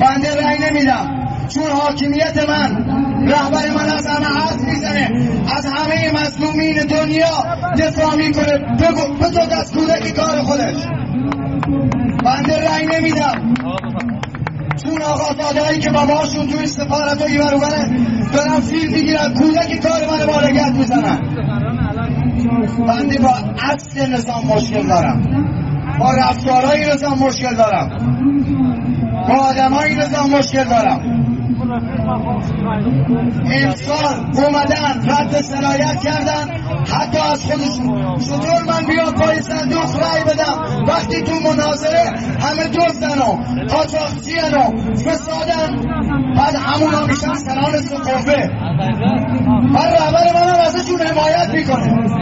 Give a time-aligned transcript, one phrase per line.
[0.00, 1.26] بنده رأی نمیدم.
[1.48, 2.84] چون حاکمیت من
[3.28, 5.10] رهبر من از همه حرف می‌زنه.
[5.56, 7.44] از همه مظلومین دنیا
[7.78, 8.58] دفاع می‌کنه.
[8.58, 10.76] بگو به دست کودکی کار خودش.
[12.24, 13.54] بنده رأی نمیدم.
[14.84, 17.50] چون آقا دادایی که باباشون توی سفارت و ایور
[18.32, 19.34] دارن فیلم می‌گیرن.
[19.34, 21.18] کودکی کار من بارگت می‌زنن.
[22.88, 25.22] بنده با اصل نظام مشکل دارم.
[25.98, 27.88] با رفتارهای نظام مشکل دارم.
[29.28, 31.00] با آدمای نظام مشکل دارم.
[33.44, 36.50] امسال اومدن رد سرایت کردن.
[36.92, 40.84] حتی از خودشون چطور من بیام پای صندوق رای بدم.
[40.88, 43.36] وقتی تو مناظره همه دزدن و
[43.68, 45.76] قاچاقچیان و فسادن.
[46.36, 48.50] بعد همونا میشن سنان سقوفه
[49.72, 52.20] من رهبر منم ازشون حمایت می‌کنه.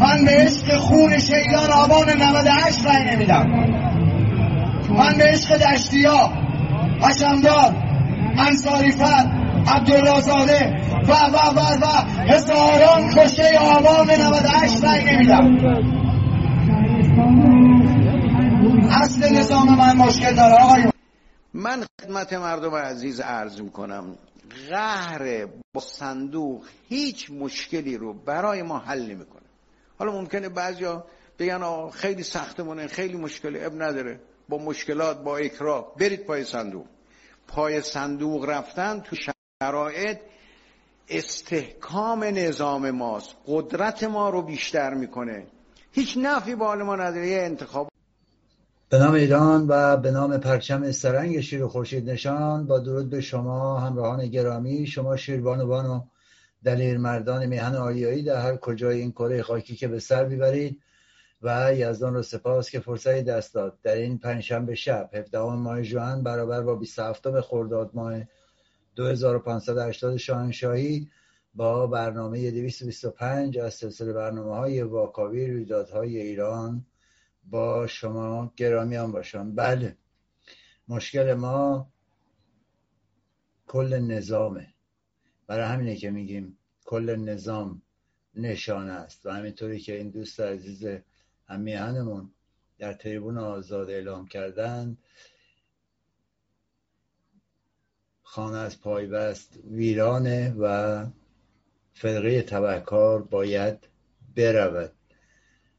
[0.00, 3.46] من به عشق خون شیدان آبان 98 رای نمیدم.
[4.90, 6.32] من به عشق دشتیا
[7.02, 7.76] حشمدار
[8.38, 9.30] انصاری فر
[9.66, 10.76] عبدالله زاده
[11.08, 11.86] و و و و
[12.32, 15.56] هزاران کشته آبان 98 رای نمیدم.
[18.90, 20.84] اصل نظام من مشکل داره آقای
[21.54, 24.04] من خدمت مردم عزیز عرض می‌کنم
[24.70, 29.39] قهر با صندوق هیچ مشکلی رو برای ما حل نمی‌کنه.
[30.00, 31.04] حالا ممکنه بعضیا
[31.38, 34.20] بگن خیلی سختمونه خیلی مشکلی اب نداره.
[34.48, 35.94] با مشکلات با اکراه.
[35.96, 36.86] برید پای صندوق.
[37.48, 39.16] پای صندوق رفتن تو
[39.62, 40.18] شرایط
[41.08, 43.36] استحکام نظام ماست.
[43.46, 45.46] قدرت ما رو بیشتر می‌کنه.
[45.92, 47.28] هیچ نفی حال ما نداره.
[47.28, 47.88] یه انتخاب.
[48.88, 52.66] به نام ایران و به نام پرچم سرنگ شیر خورشید نشان.
[52.66, 54.86] با درود به شما همراهان گرامی.
[54.86, 56.00] شما شیربانوان و
[56.64, 60.82] دلیر مردان میهن آریایی در هر کجای این کره خاکی که به سر می‌برید
[61.42, 63.78] و یزدان رو سپاس که فرصتی دست داد.
[63.82, 68.20] در این پنجشنبه شب 17 ماه ژوئن برابر با 27 خرداد ماه
[68.96, 71.10] 2580 شاهنشاهی
[71.54, 76.86] با برنامه 225 از سلسله برنامه های واکاوی رویدادهای ایران
[77.44, 79.54] با شما گرامیان باشم.
[79.54, 79.96] بله
[80.88, 81.90] مشکل ما
[83.66, 84.74] کل نظامه.
[85.50, 87.82] برای همینه که میگیم کل نظام
[88.34, 90.86] نشانه است و همینطوری که این دوست عزیز
[91.48, 92.30] همیهنمون
[92.78, 94.96] در تریبون آزاد اعلام کردن
[98.22, 101.06] خانه از پایبست ویرانه و
[101.94, 103.78] فرقه تبهکار باید
[104.36, 104.92] برود.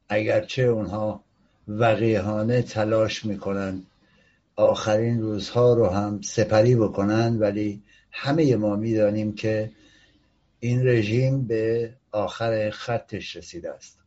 [0.08, 1.24] اگرچه اونها
[1.68, 3.82] وقیهانه تلاش می‌کنن
[4.56, 9.70] آخرین روزها رو هم سپری بکنن ولی همه ما می‌دانیم که
[10.60, 13.98] این رژیم به آخر خطش رسیده است.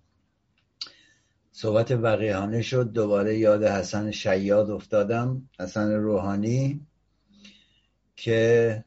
[1.52, 2.92] صحبت وقیهانه شد.
[2.92, 6.82] دوباره یاد حسن شیاد افتادم حسن روحانی
[8.16, 8.84] که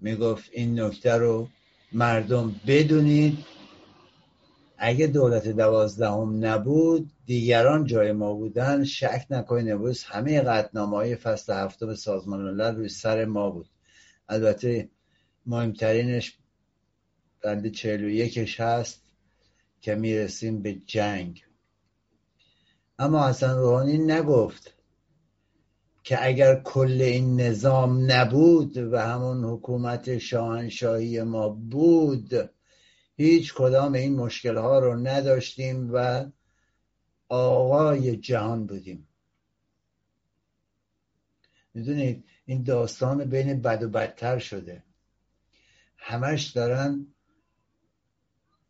[0.00, 1.48] می‌گفت این نکته رو
[1.92, 3.38] مردم بدونید.
[4.78, 8.84] اگه دولت دوازدهم نبود دیگران جای ما بودن.
[8.84, 13.66] شک نکنید امروز همه قطنامه های فصل هفتم سازمان ملل روی سر ما بود.
[14.28, 14.88] البته
[15.46, 16.38] مهمترینش
[17.42, 19.02] بند چهل و یکش هست
[19.80, 21.44] که می‌رسیم به جنگ.
[22.98, 24.74] اما حسن روحانی نگفت
[26.02, 32.50] که اگر کل این نظام نبود و همون حکومت شاهنشاهی ما بود
[33.16, 36.26] هیچ کدام این مشکل ها رو نداشتیم و
[37.28, 39.08] آقای جهان بودیم.
[41.74, 44.82] می‌دونید این داستان بین بد و بدتر شده.
[45.96, 47.06] همش دارن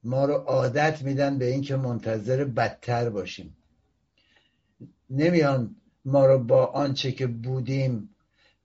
[0.05, 3.57] ما رو عادت میدن به اینکه منتظر بدتر باشیم.
[5.11, 8.15] نمیان ما رو با آنچه که بودیم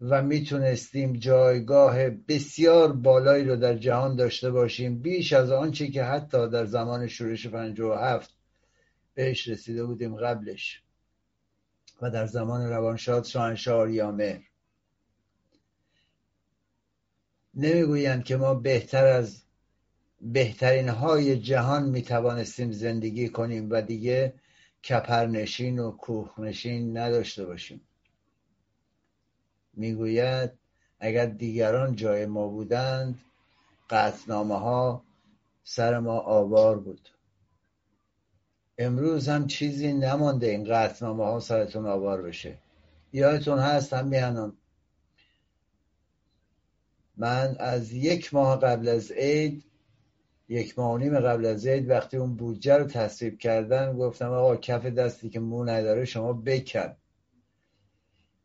[0.02, 6.50] و می‌تونستیم جایگاه بسیار بالایی رو در جهان داشته باشیم بیش از آنچه که حتی
[6.50, 8.34] در زمان شورش هفت
[9.14, 10.84] بهش رسیده بودیم قبلش.
[12.02, 14.40] و در زمان روانشاد شاهنشاه یامر
[17.54, 19.44] نمی‌گویند که ما بهتر از
[20.22, 24.34] بهترین های جهان می‌توانستیم زندگی کنیم و دیگه
[24.90, 27.82] کپرنشین و کوهنشین نداشته باشیم.
[29.74, 30.52] می‌گوید
[31.00, 33.20] اگر دیگران جای ما بودند
[33.90, 35.04] قطنامه ها
[35.64, 37.10] سر ما آوار بود.
[38.78, 42.58] امروز هم چیزی نمانده این قطنامه ها سرتون آوار بشه.
[43.14, 44.54] یادتون هست هم میانم
[47.20, 49.64] من از یک ماه قبل از عید
[50.50, 54.86] یک ماه نیم قبل از عید وقتی اون بودجه رو تصویب کردن گفتم آقا کف
[54.86, 56.96] دستی که مو نداره شما بکن.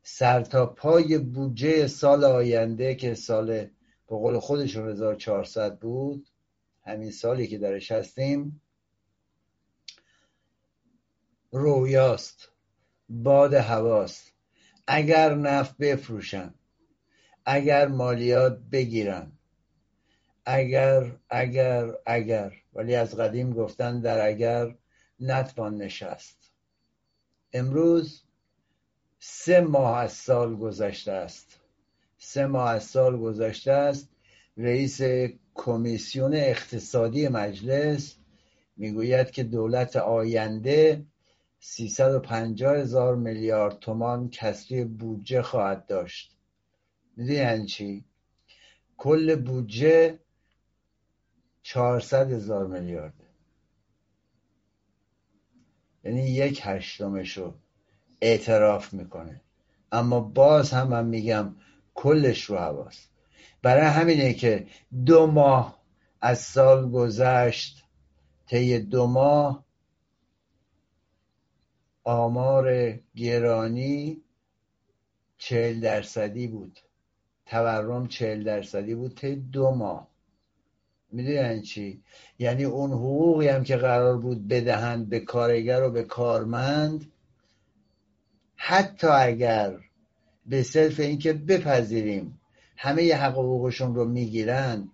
[0.02, 6.26] سر تا پای بودجه سال آینده که سال به قول خودشون 1400 بود
[6.82, 8.60] همین سالی که درش هستیم
[11.50, 12.48] رویاست
[13.08, 14.32] باد هواست.
[14.86, 16.54] اگر نفت بفروشن.
[17.44, 19.32] اگر مالیات بگیرن.
[20.46, 22.52] اگر اگر اگر.
[22.74, 24.74] ولی از قدیم گفتن در اگر
[25.20, 26.50] نتوان نشست.
[27.52, 28.22] امروز
[29.18, 31.60] سه ماه از سال گذشته است.
[32.18, 34.08] سه ماه از سال گذشته است.
[34.56, 35.00] رئیس
[35.54, 38.16] کمیسیون اقتصادی مجلس
[38.76, 41.04] می‌گوید که دولت آینده
[41.60, 46.33] 350 هزار میلیارد تومان کسری بودجه خواهد داشت.
[47.16, 48.04] می‌دونی یعنی چی؟
[48.96, 50.18] کل بودجه
[51.62, 53.14] 400 هزار میلیارد
[56.04, 57.54] یعنی یک هشتمش رو
[58.20, 59.40] اعتراف می‌کنه.
[59.92, 61.56] اما باز هم من میگم
[61.94, 63.10] کلش رو حواست.
[63.62, 64.66] برای همینه که
[65.06, 65.82] دو ماه
[66.20, 67.84] از سال گذشت
[68.46, 69.64] طی دو ماه
[72.04, 74.22] آمار گرانی
[75.38, 76.80] چهل درصدی بود.
[77.46, 80.08] تورم چهل درصدی بود طی دو ماه.
[81.12, 82.02] می‌دونین یعنی چی؟
[82.38, 87.12] یعنی اون حقوقی هم که قرار بود بدهند به کارگر و به کارمند
[88.56, 89.78] حتی اگر
[90.46, 92.40] به صرف اینکه بپذیریم
[92.76, 94.88] همه حق حقوقشون رو می‌گیرن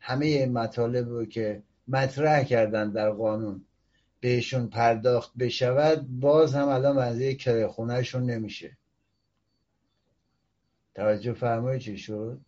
[0.00, 3.64] همه مطالب رو که مطرح کردن در قانون
[4.20, 8.76] بهشون پرداخت بشود باز هم الان وضعیه کره خونهشون نمیشه.
[10.96, 12.40] توجه فرمایی چی شد؟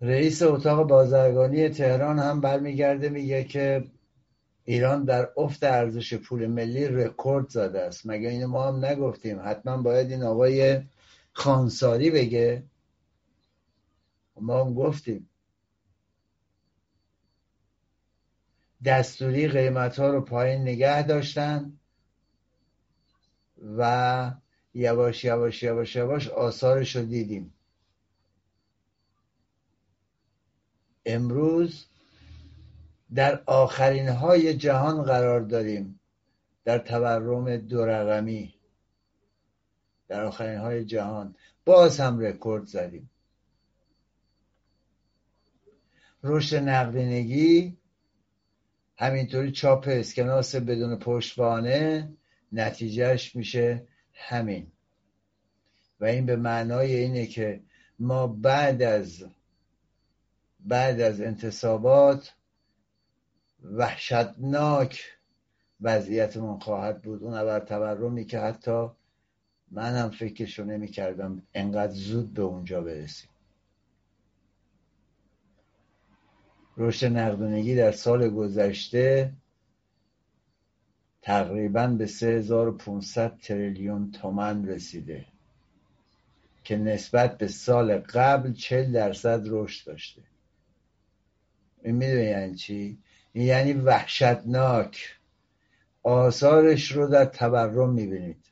[0.00, 3.84] رئیس اتاق بازرگانی تهران هم برمیگرده میگه که
[4.64, 8.06] ایران در افت ارزش پول ملی رکورد زده است.
[8.06, 10.82] مگه اینو ما هم نگفتیم؟ حتما باید این آقای
[11.32, 12.62] خانساری بگه.
[14.40, 15.30] ما هم گفتیم.
[18.84, 21.78] دستوری قیمت ها رو پایین نگه داشتن
[23.78, 24.34] و
[24.74, 27.54] یواش یواش یواش یواش آثارش رو دیدیم.
[31.06, 31.86] امروز
[33.14, 36.00] در آخرین های جهان قرار داریم.
[36.64, 38.54] در تورم دو رقمی.
[40.08, 41.34] در آخرین های جهان.
[41.64, 43.10] باز هم رکورد زدیم.
[46.22, 47.76] رشد نقدینگی
[48.96, 52.08] همینطوری چاپ اسکناس بدون پشتوانه
[52.52, 54.72] نتیجهش میشه همین.
[56.00, 57.60] و این به معنای اینه که
[57.98, 59.24] ما بعد از
[60.60, 62.34] بعد از انتصابات
[63.62, 65.18] وحشتناک
[65.80, 67.22] وضعیتمون خواهد بود.
[67.22, 68.88] اون اول تورمی که حتی
[69.76, 73.30] هم فکرشو نمی کردم انقدر زود به اونجا برسیم.
[76.76, 79.32] رشد نقدونگی در سال گذشته
[81.24, 85.26] تقریبا به 3500 تریلیون تومن رسیده
[86.64, 90.22] که نسبت به سال قبل 40 درصد رشد داشته.
[91.82, 92.98] این می‌دونی یعنی چی؟
[93.34, 95.18] یعنی وحشتناک.
[96.02, 98.44] آثارش رو در تورم می‌بینید.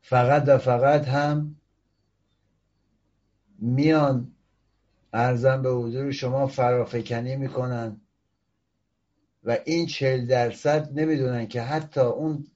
[0.00, 1.56] فقط و فقط هم
[3.58, 4.32] میان
[5.12, 8.01] ارزم به حضور شما فرافکنی می‌کنن.
[9.44, 12.46] و این چهل درصد نمی‌دونن که حتی اون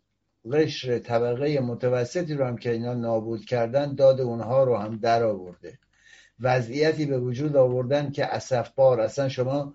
[0.52, 5.78] قشر طبقه متوسطی رو هم که اینا نابود کردن داد اونها رو هم در آورده.
[6.40, 8.28] وضعیتی به وجود آوردن که
[8.76, 9.74] بار اصلا شما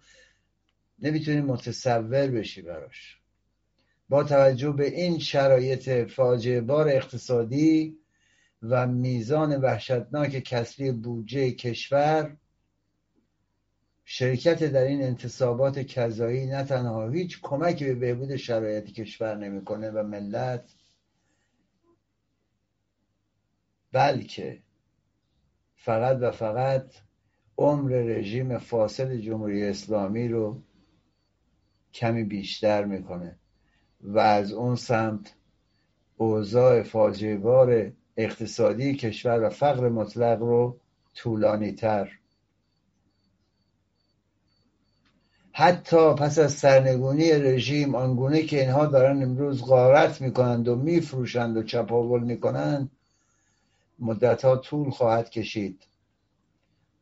[1.00, 3.18] نمی‌تونید متصور بشی براش.
[4.10, 7.98] با توجه به این شرایط فاجعه بار اقتصادی
[8.62, 12.38] و میزان وحشتناک کسری بودجه کشور
[14.14, 20.04] شرکت در این انتصابات کذایی نه تنها هیچ کمکی به بهبود شرایط کشور نمی‌کنه و
[20.04, 20.76] ملت
[23.92, 24.60] بلکه
[25.76, 26.94] فقط و فقط
[27.58, 30.62] عمر رژیم فاسد جمهوری اسلامی رو
[31.94, 33.36] کمی بیشتر می‌کنه
[34.02, 35.36] و از اون سمت
[36.18, 40.80] اوضاع فاجعه اقتصادی کشور و فقر مطلق رو
[41.14, 42.21] طولانی تر
[45.54, 51.64] حتی پس از سرنگونی رژیم آنگونه که اینها دارن امروز غارت می‌کنند و میفروشند و
[51.64, 52.92] چپاول می‌کنند
[54.00, 55.84] مدت ها طول خواهد کشید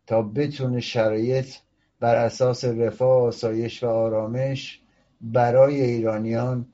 [0.07, 1.55] تا بتونه شرایط
[1.99, 4.81] بر اساس رفاه آسایش و آرامش
[5.21, 6.65] برای ایرانیان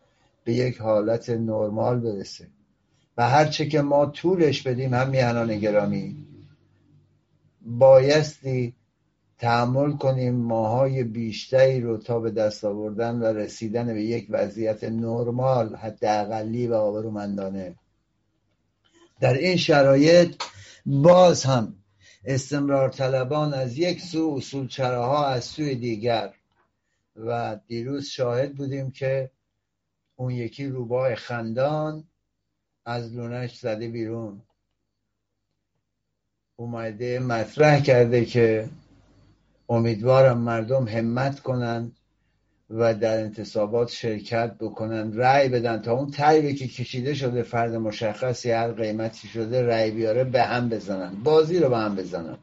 [0.43, 2.47] به یک حالت نرمال برسه.
[3.17, 6.25] و هرچه که ما طولش بدیم هم میهنان گرامی
[7.61, 8.73] بایستی
[9.37, 15.75] تحمل کنیم ماهای بیشتری رو تا به دست آوردن و رسیدن به یک وضعیت نرمال
[15.75, 17.75] حداقلی و آبرومندانه.
[19.19, 20.43] در این شرایط
[20.85, 21.75] باز هم
[22.25, 26.33] استمرار طلبان از یک سو اصول ها از سوی دیگر
[27.15, 29.31] و دیروز شاهد بودیم که
[30.15, 32.03] اون یکی روباه خندان
[32.85, 34.41] از لونش زده بیرون.
[36.55, 38.69] اومده مطرح کرده که
[39.69, 41.95] امیدوارم مردم همت کنند
[42.69, 48.51] و در انتصابات شرکت بکنن رأی بدن تا اون طیبی که کشیده شده فرد مشخصی
[48.51, 51.15] هر قیمتی شده رأی بیاره به هم بزنن.
[51.23, 52.37] بازی رو به هم بزنن.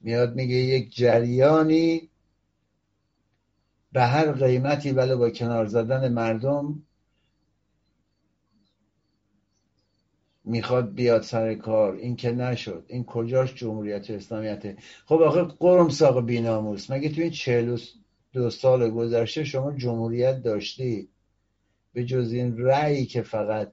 [0.00, 2.08] میاد میگه یک جریانی
[3.92, 6.82] به هر قیمتی ولی با کنار زدن مردم
[10.46, 11.94] می‌خواد بیاد سر کار.
[11.94, 12.84] این که نشد.
[12.88, 16.90] این کجاش جمهوریت اسلامیته؟ خب آخه قرم ساق بیناموس.
[16.90, 17.78] مگه تو این چهل
[18.32, 21.08] دو سال گذشته شما جمهوریت داشتی؟
[21.92, 23.72] به جز این رأیی که فقط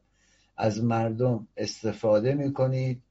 [0.57, 3.03] از مردم استفاده می‌کنید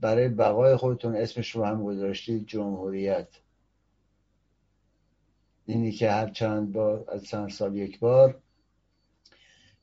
[0.00, 3.28] برای بقای خودتون اسمش رو هم گذاشتید جمهوریت.
[5.66, 8.40] اینی که هر چند بار از چند سال یک بار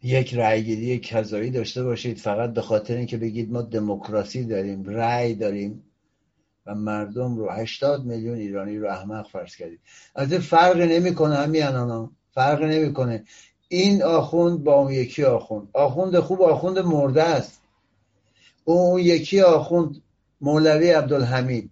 [0.03, 2.17] یک رأیگیری کذایی داشته باشید.
[2.17, 5.83] فقط به خاطر اینکه بگید ما دموکراسی داریم رأی داریم
[6.65, 9.79] و مردم رو هشتاد میلیون ایرانی رو احمق فرض کردید
[10.15, 13.23] از فرق نمی‌کنه همین ها فرق نمی‌کنه.
[13.67, 15.67] این آخوند با اون یکی آخوند.
[15.73, 17.61] آخوند خوب آخوند مرده است.
[18.65, 20.01] اون یکی آخوند
[20.41, 21.71] مولوی عبدالحمید.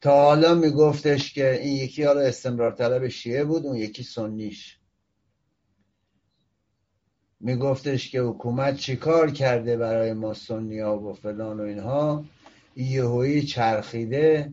[0.00, 4.77] تا حالا میگفتش که این یکی حالا استمرار طلب شیعه بود اون یکی سنیش.
[7.40, 12.24] میگفتش که حکومت چیکار کرده برای ما سنی ها و فلان و اینها؟
[12.76, 14.52] یهویی چرخیده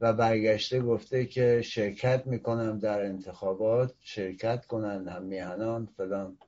[0.00, 6.38] و برگشته گفته که شرکت می‌کنم در انتخابات شرکت کنن هم میهنان فلان.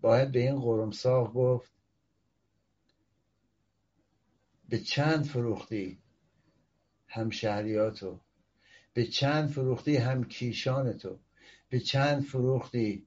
[0.00, 1.70] باید به این قرمساق گفت.
[4.68, 5.98] به چند فروختی
[7.06, 8.20] هم شهریاتو؟
[8.94, 11.18] به چند فروختی هم کیشانتو؟
[11.68, 13.06] به چند فروختی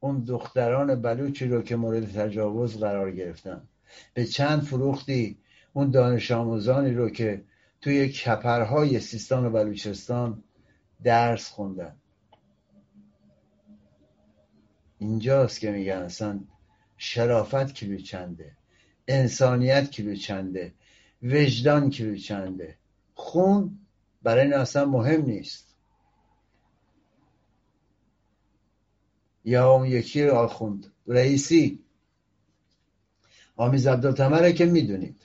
[0.00, 3.62] اون دختران بلوچی رو که مورد تجاوز قرار گرفتن.
[4.14, 5.38] به چند فروختی
[5.72, 7.44] اون دانش آموزانی رو که
[7.80, 10.42] توی کپرهای سیستان و بلوچستان
[11.02, 11.96] درس خوندن.
[14.98, 16.40] اینجاست که میگن اصلا
[16.96, 18.52] شرافت کیلو چنده؟
[19.08, 20.72] انسانیت کیلو چنده؟
[21.22, 22.76] وجدان کیلو چنده؟
[23.14, 23.78] خون
[24.22, 25.75] برای این اصلا مهم نیست.
[29.46, 31.78] یا اون یکی آخوند رئیسی.
[33.56, 35.22] آمیز عبدالتمره که می‌دونید.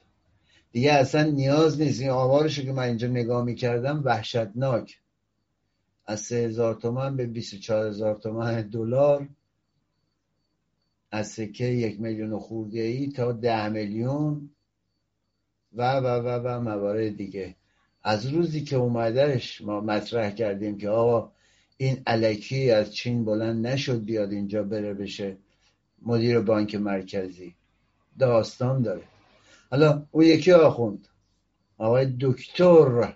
[0.72, 2.02] دیگه اصلا نیاز نیست.
[2.02, 5.00] این آوارش که من اینجا نگاه می‌کردم وحشتناک.
[6.06, 9.30] از سه هزار تومن به بیست چهار هزار تومن دلار.
[11.12, 14.50] از سکه یک میلیون خورده ای تا ده میلیون.
[15.74, 17.56] و و و و موارد دیگه.
[18.04, 21.32] از روزی که اومدهش ما مطرح کردیم که آقا
[21.82, 25.38] این علکی از چین بلند نشد بیاد اینجا بره بشه.
[26.02, 27.56] مدیر بانک مرکزی.
[28.20, 29.04] داستان داره.
[29.72, 31.08] حالا اون یکی آخوند.
[31.78, 33.14] آقای دکتر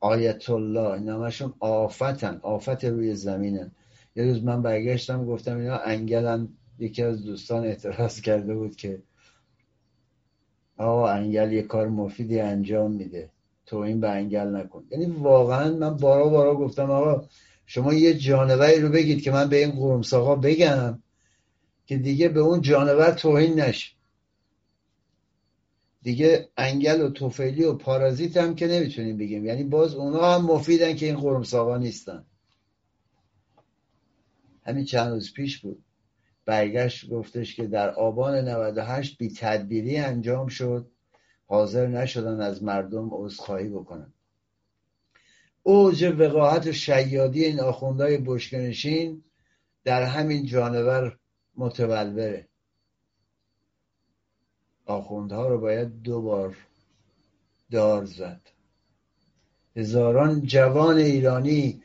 [0.00, 2.40] آیت الله این همشون آفتن.
[2.42, 3.72] آفت روی زمینن.
[4.16, 6.48] یه روز من برگشتم گفتم اینا انگلن.
[6.78, 9.02] یکی از دوستان اعتراض کرده بود که
[10.76, 13.30] آقا انگل یه کار مفیدی انجام میده.
[13.66, 14.84] تو این به انگل نکن.
[14.90, 17.28] یعنی واقعا من بارا بارا گفتم آقا
[17.66, 21.02] شما یه جانوری رو بگید که من به این قرمساقا بگم
[21.86, 23.94] که دیگه به اون جانور توهین نشه.
[26.02, 29.44] دیگه انگل و توفیلی و پارازیت هم که نمی‌تونیم بگیم.
[29.44, 32.24] یعنی باز اونا هم مفیدن که این قرمساقا نیستن.
[34.66, 35.84] همین چند روز پیش بود.
[36.44, 40.90] برگشت گفتش که در آبان 98 بی تدبیری انجام شد.
[41.46, 44.12] حاضر نشدن از مردم عذرخواهی بکنن.
[45.62, 49.24] اوج وقاحت و شیادی این آخوندهای بشکنشین
[49.84, 51.18] در همین جانور
[51.56, 52.48] متولوره.
[54.86, 56.56] آخوندها رو باید دو بار
[57.70, 58.40] دار زد.
[59.76, 61.82] هزاران جوان ایرانی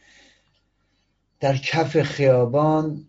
[1.40, 3.09] در کف خیابان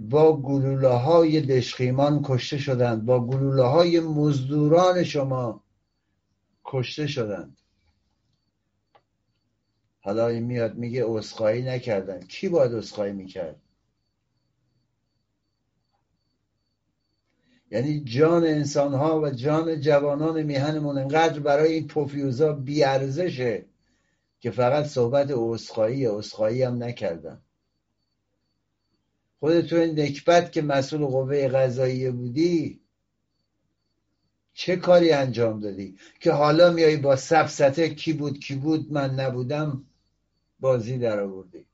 [0.00, 3.04] با گلوله های دشخیمان کشته شدند.
[3.04, 5.64] با گلوله های مزدوران شما
[6.64, 7.56] کشته شدند.
[10.00, 12.20] حالا این میاد میگه اسخایی نکردن.
[12.20, 13.60] کی باید اسخایی می‌کرد؟
[17.70, 23.66] یعنی جان انسان ها و جان جوانان میهنمون انقدر برای این پوفیوزا بیارزشه
[24.40, 27.42] که فقط صحبت اسخایی اسخایی هم نکردن.
[29.40, 32.80] خودت تو این نکبت که مسئول قوه قضاییه بودی
[34.52, 39.86] چه کاری انجام دادی؟ که حالا میایی با سفسته کی بود کی بود من نبودم
[40.60, 41.66] بازی در آوردی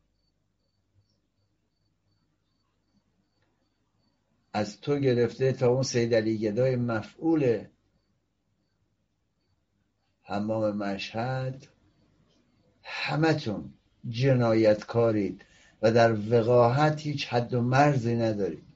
[4.52, 7.64] از تو گرفته تا اون سید علی گدای مفعول
[10.22, 11.66] حمام مشهد.
[12.82, 13.74] همتون
[14.08, 15.45] جنایتکارید.
[15.82, 18.66] و در وقاحت هیچ حد و مرزی ندارید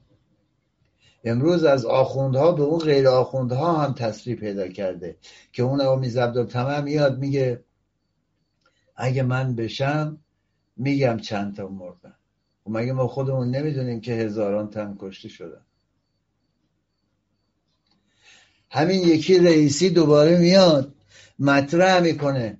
[1.23, 5.17] امروز از آخوندها به اون غیر آخوندها هم تصریح پیدا کرده
[5.53, 7.63] که اون آمیز عبدالتمام میاد میگه
[8.95, 10.17] اگه من بشم
[10.77, 12.09] میگم چند تا مردن.
[12.09, 12.13] و
[12.63, 15.65] خب مگه ما خودمون نمی‌دونیم که هزاران تن کشته شدن؟
[18.69, 20.93] همین یکی رئیسی دوباره میاد
[21.39, 22.57] مطرح می‌کنه.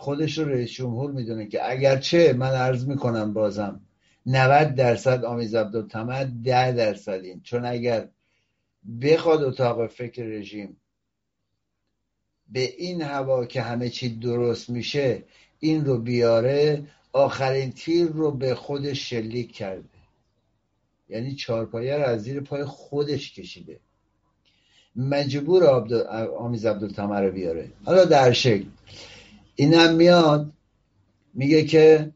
[0.00, 3.80] خودش رو رئیس جمهور می‌دونه که اگرچه من عرض می‌کنم بازم
[4.26, 7.40] 90 درصد آمیز عبدالتمد 10 درصد این.
[7.44, 8.08] چون اگر
[9.02, 10.76] بخواد اتاق فکر رژیم
[12.52, 15.22] به این هوا که همه چی درست میشه
[15.58, 19.84] این رو بیاره آخرین تیر رو به خودش شلیک کرده.
[21.08, 23.80] یعنی چارپایه رو از زیر پای خودش کشیده.
[24.96, 25.64] مجبور
[26.38, 27.72] آمیز عبدالتمر رو بیاره.
[27.84, 28.64] حالا در شکل.
[29.60, 30.52] اینم میاد
[31.34, 32.12] میگه که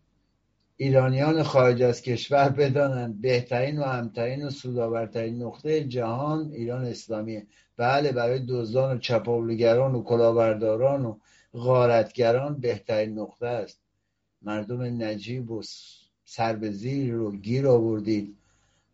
[0.76, 7.46] ایرانیان خارج از کشور بدانند بهترین و همترین و سودآورترین نقطه جهان ایران اسلامیه.
[7.76, 11.16] بله برای دزدان و چپاولگران و کلاهبرداران و
[11.54, 13.78] غارتگران بهترین نقطه است.
[14.42, 15.62] مردم نجیب و
[16.24, 16.52] سر
[17.10, 18.36] رو گیر آوردید.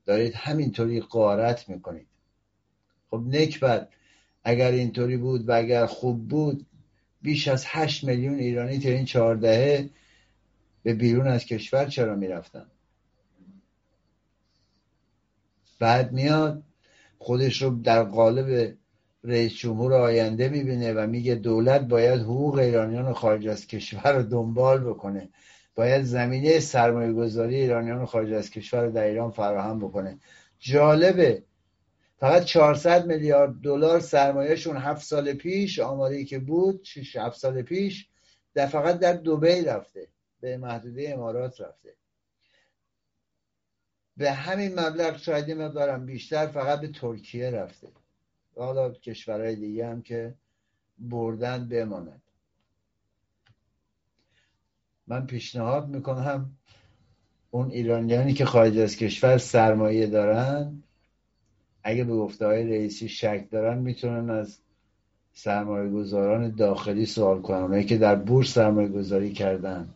[0.07, 2.07] دارید همینطوری غارت می‌کنید.
[3.11, 3.89] خب نکبت
[4.45, 6.67] اگر اینطوری بود و اگر خوب بود
[7.23, 9.91] بیش از هشت میلیون ایرانی تا این چهاردهه
[10.83, 12.67] به بیرون از کشور چرا می‌رفتن؟
[15.79, 16.63] بعد میاد
[17.19, 18.77] خودش رو در قالب
[19.25, 24.85] رئیس جمهور آینده می‌بینه و میگه دولت باید حقوق ایرانیان خارج از کشور رو دنبال
[24.85, 25.29] بکنه.
[25.75, 30.19] باید زمینه سرمایه گذاری ایرانیان خارج از کشور رو در ایران فراهم بکنه.
[30.59, 31.43] جالبه
[32.21, 38.09] فقط 400 میلیارد دلار سرمایهشون هفت سال پیش آماری که بود 6 هفت سال پیش
[38.55, 40.09] در فقط در دبی رفته
[40.41, 41.95] به محدوده امارات رفته.
[44.17, 47.89] به همین مبلغ شاید مقدارم بیشتر فقط به ترکیه رفته.
[48.57, 50.35] حالا کشورهای دیگه هم که
[50.99, 52.23] بردن بماند
[55.07, 56.57] من پیشنهاد می‌کنم
[57.51, 60.83] اون ایرانیانی که خارج از کشور سرمایه دارن
[61.83, 64.59] اگه به گفته های رئیسی شک دارن می‌تونن از
[65.33, 67.59] سرمایه گذاران داخلی سوال کنن.
[67.59, 69.89] اونایی که در بورس سرمایه گذاری کردن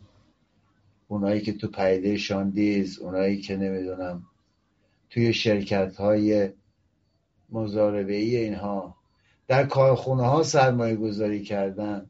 [1.09, 4.23] اونایی که تو پیده شاندیز اونایی که نمی‌دونم
[5.11, 6.51] توی شرکت های
[7.51, 8.97] مزاربه ای اینها
[9.49, 12.07] در کارخونه ها سرمایه گذاری کردن.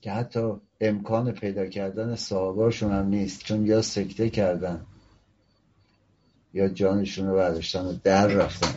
[0.00, 4.86] که حتی امکان پیدا کردن صاحباشون هم نیست چون یا سکته کردن.
[6.52, 8.74] یا جانشون رو برداشتن و در رفتن.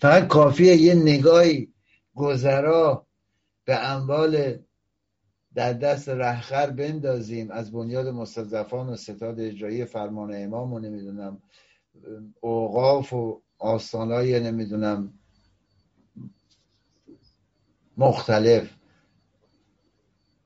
[0.00, 1.68] فقط کافیه یه نگاهی
[2.14, 3.06] گذرا
[3.64, 4.58] به اموال
[5.54, 7.50] در دست رهخر بندازیم.
[7.50, 11.42] از بنیاد مستضعفان و ستاد اجرایی فرمان امام و نمی‌دونم
[12.40, 15.12] اوقاف و آستانهای نمی‌دونم
[17.96, 18.70] مختلف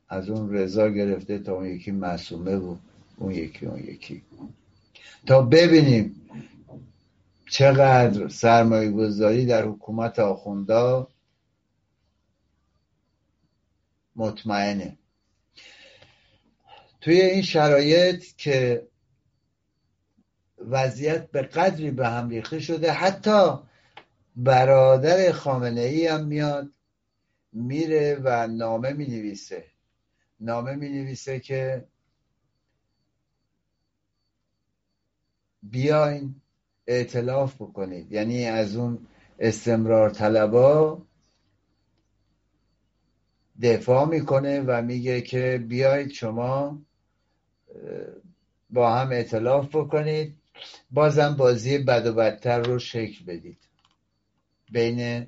[0.08, 2.80] از اون رضا گرفته تا اون یکی معصومه بود
[3.16, 4.22] اون یکی اون یکی.
[5.26, 6.16] تا ببینیم
[7.50, 11.08] چقدر سرمایه گذاری در حکومت آخوندا
[14.16, 14.98] مطمئنه.
[17.00, 18.86] توی این شرایط که
[20.58, 23.58] وضعیت به قدری به هم ریخته شده حتی
[24.36, 26.70] برادر خامنه ای هم میاد
[27.52, 29.64] میره و نامه می نویسه
[30.40, 31.84] نامه می نویسه که
[35.62, 36.34] بیاین
[36.86, 38.12] اعتلاف بکنید.
[38.12, 39.06] یعنی از اون
[39.38, 41.02] استمرار طلبا
[43.62, 46.82] دفاع می‌کنه و میگه که بیایید شما
[48.70, 50.36] با هم اعتلاف بکنید.
[50.90, 53.58] بازم بازی بد و بدتر رو شکل بدید.
[54.72, 55.26] بین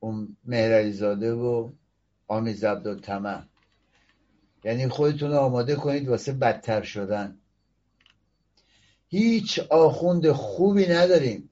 [0.00, 1.72] اون مهرعلیزاده و
[2.28, 3.48] آمیز عبدالتمه
[4.64, 7.38] یعنی خودتون آماده کنید واسه بدتر شدن.
[9.14, 11.50] هیچ آخوند خوبی نداریم.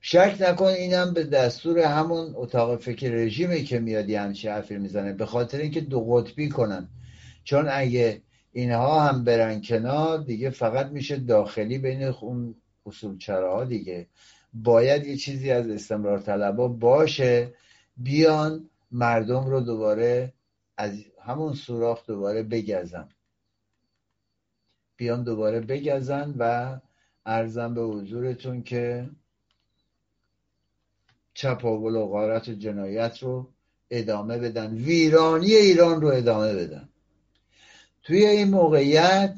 [0.00, 5.12] شک نکن اینم به دستور همون اتاق فکر رژیمی که میاد یه همچین حرفی می‌زنه
[5.12, 6.88] به خاطر اینکه دو قطبی کنن.
[7.44, 12.54] چون اگه اینها هم برن کنار دیگه فقط میشه داخلی بین اون
[12.86, 14.06] اصول ها دیگه.
[14.54, 17.54] باید یه چیزی از استمرار طلبا باشه
[17.96, 20.32] بیان مردم رو دوباره
[20.76, 23.08] از همون سوراخ دوباره بگزن.
[24.96, 26.76] بیان دوباره بگزن و
[27.26, 29.10] ارزم به حضورتون که
[31.34, 33.48] چپاول و غارت و جنایت رو
[33.90, 36.88] ادامه بدن ویرانی ایران رو ادامه بدن
[38.02, 39.34] توی این موقعیت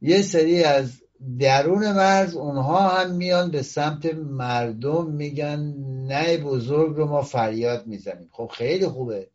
[0.00, 1.02] یه سری از
[1.38, 5.74] درون مرز اونها هم میان به سمت مردم میگن
[6.06, 8.28] نه بزرگ رو ما فریاد می‌زنیم.
[8.32, 9.28] خب خیلی خوبه.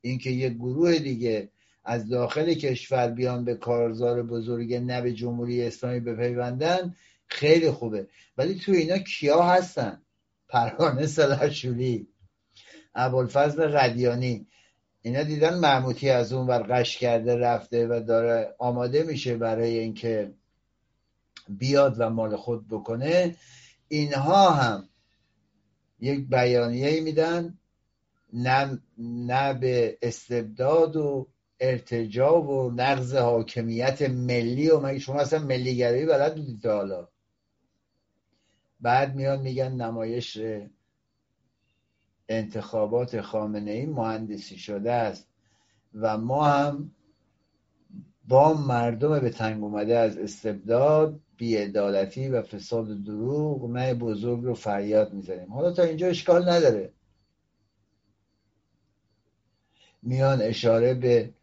[0.00, 1.48] اینکه یه گروه دیگه
[1.88, 6.94] از داخل کشور بیان به کارزار بزرگ نه به جمهوری اسلامی بپیوندن
[7.26, 8.08] خیلی خوبه.
[8.38, 10.02] ولی تو اینا کیا هستن؟
[10.48, 12.08] پروانه سلحشوری
[12.94, 14.46] ابوالفضل قدیانی.
[15.02, 20.34] اینا دیدن محموتی از اون ور قش کرده رفته و داره آماده میشه برای اینکه
[21.48, 23.36] بیاد و مال خود بکنه.
[23.88, 24.88] اینها هم
[26.00, 27.58] یک بیانیه میدن
[28.32, 31.28] نه, نه به استبداد و
[31.60, 37.08] ارتجا و نقض حاکمیت ملی و مگه شما اصلا ملیگرایی بلد بودید حالا؟
[38.80, 40.38] بعد میان میگن نمایش
[42.28, 45.28] انتخابات خامنه ای مهندسی شده است
[45.94, 46.90] و ما هم
[48.28, 55.12] با مردم به تنگ اومده از استبداد بیعدالتی و فساد دروغ نه بزرگ رو فریاد
[55.12, 55.52] می‌زنیم.
[55.52, 56.92] حالا تا اینجا اشکال نداره.
[60.02, 61.34] میان اشاره به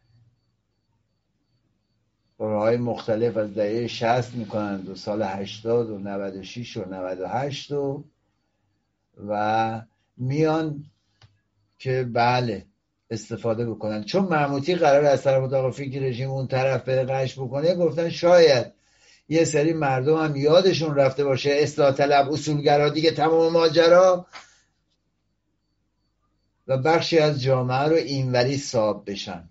[2.38, 8.04] های مختلف از دهه 60 می‌کنند و سال 80 و 96 و 98 و
[9.28, 9.80] و
[10.16, 10.84] میان
[11.78, 12.66] که بله
[13.10, 14.04] استفاده بکنن.
[14.04, 18.72] چون محموتی قرار از طرف فکر رژیم اون طرف به قش بکنه گفتن شاید
[19.28, 24.26] یه سری مردم هم یادشون رفته باشه اصلاح طلب اصولگرا دیگه تمام ماجرا.
[26.66, 29.48] و بخشی از جامعه رو اینوری صاب بشن.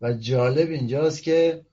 [0.00, 1.64] و جالب اینجاست که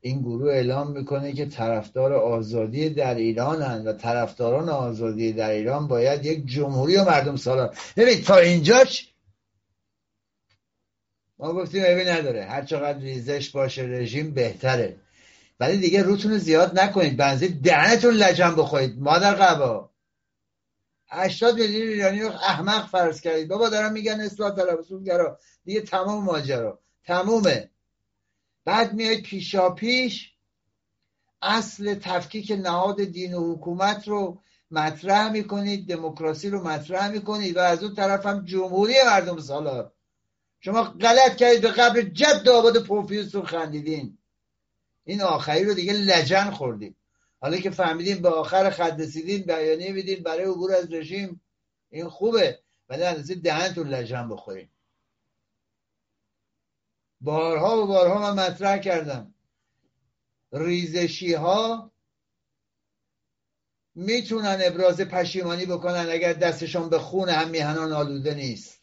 [0.00, 6.26] این گروه اعلام می‌کنه که طرفدار آزادی در ایران و طرفداران آزادی در ایران باید
[6.26, 7.76] یک جمهوری و مردم سالار.
[7.96, 9.12] ببین تا اینجاش
[11.38, 12.44] ما گفتیم ببین نداره.
[12.44, 14.96] هر چقدر ریزش باشه رژیم بهتره.
[15.60, 17.16] ولی دیگه روتون زیاد نکنید.
[17.16, 19.90] بنزین دهنتون لجن بخورید مادر قبا.
[21.08, 23.48] 80 میلیون ایرانی رو احمق فرض کردید.
[23.48, 24.78] بابا دارم میگن اصلاح طلب
[25.64, 26.85] دیگه تمام ماجرا.
[27.06, 27.70] تمومه.
[28.64, 30.32] بعد میاید پیشا پیش
[31.42, 37.82] اصل تفکیک نهاد دین و حکومت رو مطرح می‌کنید دموکراسی رو مطرح می‌کنید و از
[37.82, 39.92] اون طرف هم جمهوری مردم سالار
[40.60, 44.18] شما غلط کردید به قبر جد آباد پوفیوس رو خندیدین.
[45.04, 46.96] این آخری رو دیگه لجن خوردید
[47.40, 51.40] حالا که فهمیدین به آخر خد رسیدین بیانیه میدین برای عبور از رژیم
[51.90, 52.58] این خوبه.
[52.88, 54.68] ولی اندازه دهنتون لجن بخورین
[57.26, 59.34] بارها و بارها من مطرح کردم.
[60.52, 61.92] ریزشی ها
[63.94, 68.82] می‌تونن ابراز پشیمانی بکنن اگر دستشون به خون هم میهنان آلوده نیست.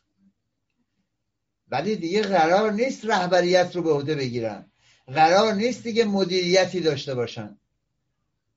[1.67, 4.71] ولی دیگه قرار نیست رهبریت رو به عهده بگیرن.
[5.07, 7.57] قرار نیست دیگه مدیریتی داشته باشن.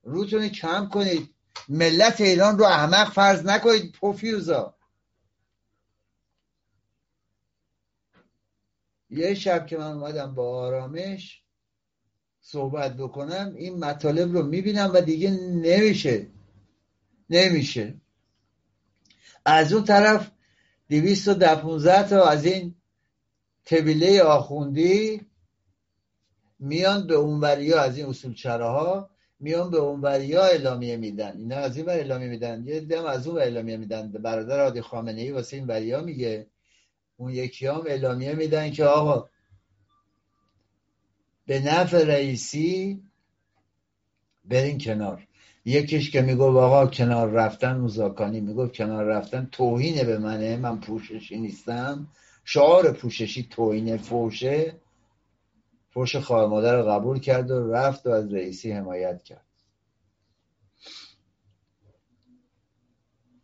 [0.03, 1.35] روتون کم کنید.
[1.68, 4.76] ملت ایران رو احمق فرض نکنید پوفیوزا.
[9.11, 11.42] یه شب که من اومدم با آرامش
[12.40, 16.27] صحبت بکنم این مطالب رو می‌بینم و دیگه نمیشه.
[17.31, 17.95] نمیشه.
[19.45, 20.31] از اون طرف
[20.88, 21.35] دویست و
[22.03, 22.75] تا از این
[23.64, 25.27] تبیله آخوندی
[26.59, 31.37] میان به اونوری ها از این اصول ها میان به اونوری ها اعلامیه میدن.
[31.37, 32.64] اینا از این اعلامیه میدن.
[32.66, 34.12] یه دم از اون اعلامیه میدن.
[34.12, 36.47] برادر عادی خامنه ای واسه این وریا میگه.
[37.16, 39.29] اون یکی هم اعلامیه میدن که آقا
[41.46, 43.02] به نفع رئیسی
[44.44, 45.26] برین کنار.
[45.64, 51.38] یکیش که میگو آقا کنار رفتن مزاکانی میگو کنار رفتن توهینه به منه من پوششی
[51.38, 52.09] نیستم.
[52.44, 54.81] شعار پوششی توهینه فوشه
[55.90, 59.46] فوش خواهر مادر قبول کرد و رفت و از رئیسی حمایت کرد.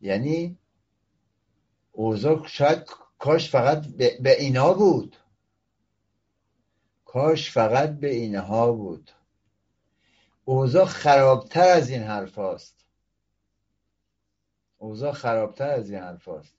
[0.01, 0.59] یعنی
[1.93, 2.87] اوضاع شاید
[3.23, 3.87] کاش فقط
[4.21, 5.17] به اینها بود.
[7.05, 9.11] کاش فقط به اینها بود.
[10.45, 12.87] اوضاع خرابتر از این حرف هاست
[14.79, 16.55] اوضاع خرابتر از این حرف هاست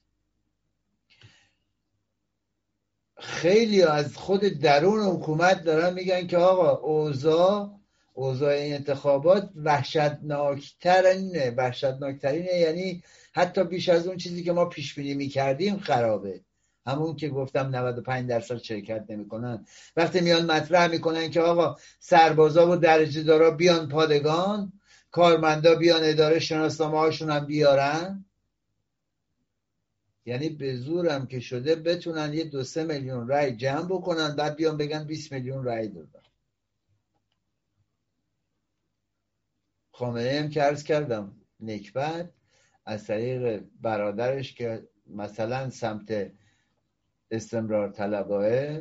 [3.18, 7.80] خیلی از خود درون حکومت دارن میگن که آقا اوضاع
[8.14, 15.14] اوضاع این انتخابات وحشتناکترینه وحشتناکترینه یعنی حتی بیش از اون چیزی که ما پیش بینی
[15.14, 16.42] می‌کردیم خرابه.
[16.88, 19.66] همون که گفتم 95 درصد شرکت نمی‌کنن.
[19.96, 24.74] وقتی میان مطرح می‌کنن که آقا سربازا و درجه دارا بیان پادگان
[25.12, 28.26] کارمندا بیان اداره شناسنامه هاشون هم بیارن.
[30.26, 34.78] یعنی به زورم که شده بتونن یه دو سه میلیون رای جمع بکنن بعد بیان
[34.78, 36.22] بگن 20 میلیون رای دادن.
[39.92, 42.30] خامنه هم که عرض کردم نکبت
[42.86, 46.32] از طریق برادرش که مثلا سمت
[47.34, 48.80] استمرار طلباه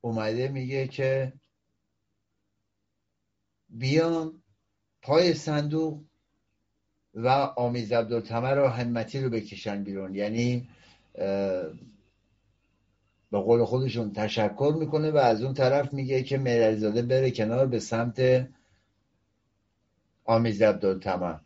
[0.00, 1.32] اومده میگه که
[3.68, 4.42] بیان
[5.02, 6.04] پای صندوق
[7.14, 10.14] و آمیز عبدالتمر و همتی رو بکشن بیرون.
[10.14, 10.68] یعنی
[13.30, 17.78] به قول خودشون تشکر می‌کنه و از اون طرف میگه که میرزاده بره کنار به
[17.78, 18.48] سمت
[20.24, 21.38] آمیز عبدالتمر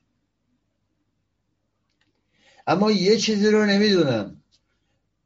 [2.66, 4.43] اما یه چیزی رو نمی‌دونم.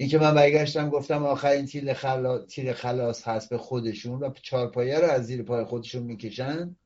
[0.00, 2.38] این که من برگشتم گفتم آخرین تیر, خلا...
[2.38, 6.76] تیر خلاص هست به خودشون و چارپایه رو از زیر پای خودشون می‌کشن.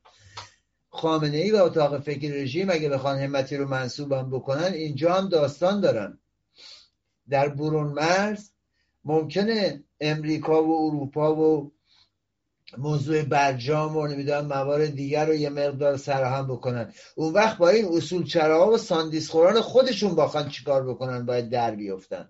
[0.91, 5.81] خامنه ای و اتاق فکر رژیم اگه بخوان همتی رو منصوبم بکنن اینجا هم داستان
[5.81, 6.19] دارن.
[7.29, 8.51] در برون مرز
[9.05, 11.73] ممکنه امریکا و اروپا و
[12.79, 16.93] موضوع برجام و نمی‌دونم موارد دیگر رو یه مقدار سرهم بکنن.
[17.15, 21.75] اون وقت با این اصول چراها و ساندیس خوران خودشون باخوان چیکار بکنن باید در
[21.75, 22.29] بیفتن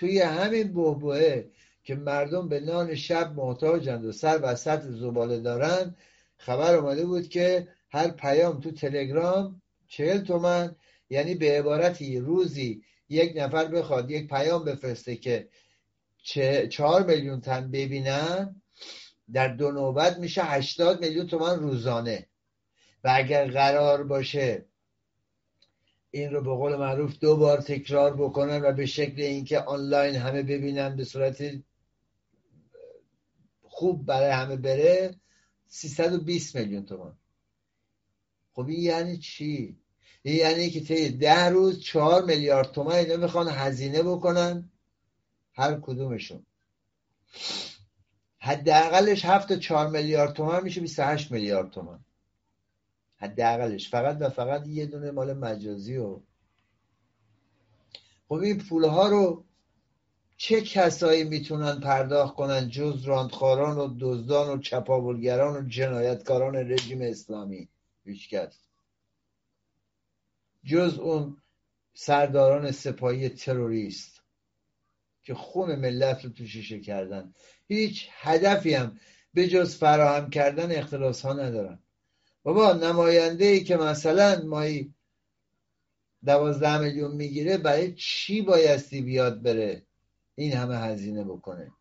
[0.00, 1.44] توی همین بحبوه
[1.84, 5.94] که مردم به نان شب محتاجند و سر وسط زباله دارن
[6.36, 10.76] خبر آمده بود که هر پیام تو تلگرام چهل تومن
[11.10, 15.48] یعنی به عبارتی روزی یک نفر بخواد یک پیام بفرسته که
[16.70, 18.62] چهار میلیون تن ببینن
[19.32, 22.26] در دو نوبت میشه هشتاد میلیون تومن روزانه.
[23.04, 24.64] و اگر قرار باشه
[26.10, 30.42] این رو به قول معروف دو بار تکرار بکنن و به شکل اینکه آنلاین همه
[30.42, 31.42] ببینن به صورت
[33.62, 35.14] خوب برای همه بره
[35.68, 37.18] 320 میلیون تومان.
[38.52, 39.78] خب این یعنی چی؟
[40.22, 44.70] این یعنی که طی ده روز چهار میلیارد تومن اینا می‌خوان هزینه بکنن
[45.54, 46.46] هر کدومشون.
[48.38, 52.04] حداقلش هفت چهار میلیارد تومن میشه 28 میلیارد تومن
[53.20, 53.90] حداقلش.
[53.90, 56.20] فقط و فقط یه دونه مال مجازی و
[58.28, 59.44] خب این پولها رو
[60.36, 67.68] چه کسایی می‌تونن پرداخت کنن؟ جز راندخاران و دزدان و چپاولگران و جنایتکاران رژیم اسلامی.
[68.04, 68.58] هیچکس
[70.64, 71.36] جز اون
[71.94, 74.22] سرداران سپاهی تروریست
[75.22, 77.34] که خون ملت رو تو شیشه کردن.
[77.68, 79.00] هیچ هدفی هم.
[79.34, 81.78] به جز فراهم کردن اختلاس ها ندارن.
[82.42, 84.94] بابا نماینده ای که مثلا مایی
[86.24, 89.82] دوازده میلیون می‌گیره برای چی بایستی بیاد بره
[90.34, 91.72] این همه هزینه بکنه؟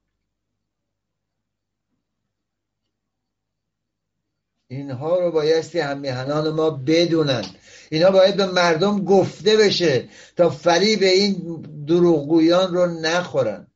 [4.68, 7.46] اینها رو بایستی همیهنان ما بدونن.
[7.90, 13.68] اینا باید به مردم گفته بشه تا فریب این دروغگویان رو نخورن.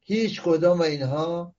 [0.00, 1.53] هیچ کدام اینها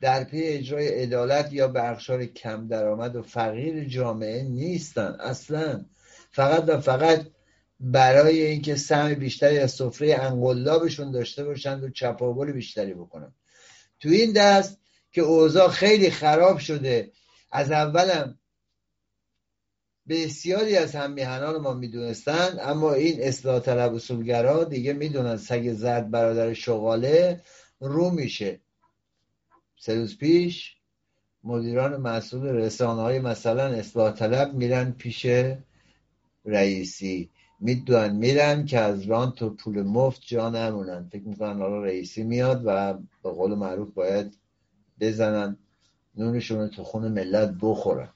[0.00, 5.84] در پی اجرای عدالت یا به کم درآمد و فقیر جامعه نیستن اصلا.
[6.30, 7.26] فقط و فقط
[7.80, 13.34] برای اینکه سهم بیشتری از سفره انقلابشون داشته باشند و چپاول بیشتری بکنن.
[14.00, 14.78] تو این دست
[15.12, 17.12] که اوضاع خیلی خراب شده
[17.52, 18.38] از اولم
[20.08, 26.10] بسیاری از هم میهنان ما می‌دونستن اما این اصلاح طلب اصولگرا دیگه می‌دونن سگ زرد
[26.10, 27.42] برادر شغاله
[27.80, 28.60] رو میشه.
[29.76, 30.76] سه روز پیش
[31.44, 35.26] مدیران مسئول رسانه های مثلا اصلاح طلب میرن پیش
[36.44, 37.30] رئیسی.
[37.60, 42.62] می‌دونن میرن که از ران تو پول مفت جا نمونن فکر می‌کنن حالا رئیسی میاد
[42.64, 44.38] و به قول معروف باید
[45.00, 45.56] بزنن
[46.16, 48.08] نونشون تو خون ملت بخورن.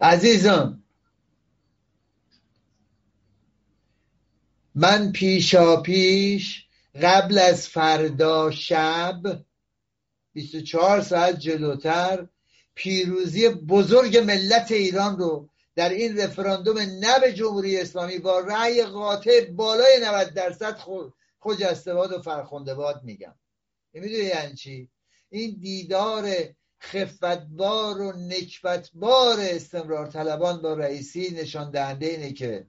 [0.00, 0.82] عزیزان
[4.74, 6.66] من پیشا پیش
[7.02, 9.20] قبل از فردا شب
[10.40, 12.26] 24 ساعت جلوتر
[12.74, 19.50] پیروزی بزرگ ملت ایران رو در این رفراندوم نه به جمهوری اسلامی با رأی قاطع
[19.50, 20.78] بالای 90 درصد
[21.40, 23.34] خجستباد و فرخندباد میگم.
[23.92, 24.90] می‌دونی یعنی چی؟
[25.30, 26.30] این دیدار
[26.82, 32.66] خفتبار و نکبتبار استمرار طلبان با رئیسی نشان دهنده اینه که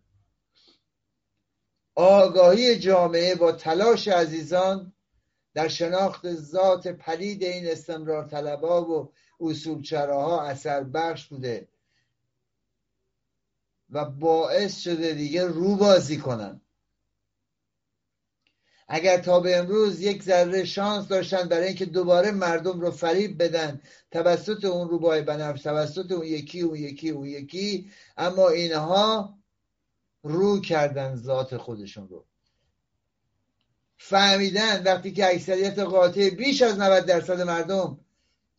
[1.95, 4.93] آگاهی جامعه با تلاش عزیزان
[5.53, 11.67] در شناخت ذات پلید این استمرار طلبا و اصولچراها اثر بخش بوده
[13.89, 16.61] و باعث شده دیگه رو بازی کنن.
[18.93, 23.81] اگر تا به امروز یک ذره شانس داشتن برای اینکه دوباره مردم رو فریب بدن
[24.11, 29.37] توسط اون روبای بنفش توسط اون یکی اون یکی اون یکی اما اینها
[30.23, 32.25] رو کردن ذات خودشون رو.
[34.03, 37.99] فهمیدن وقتی که اکثریت قاطع بیش از 90 درصد مردم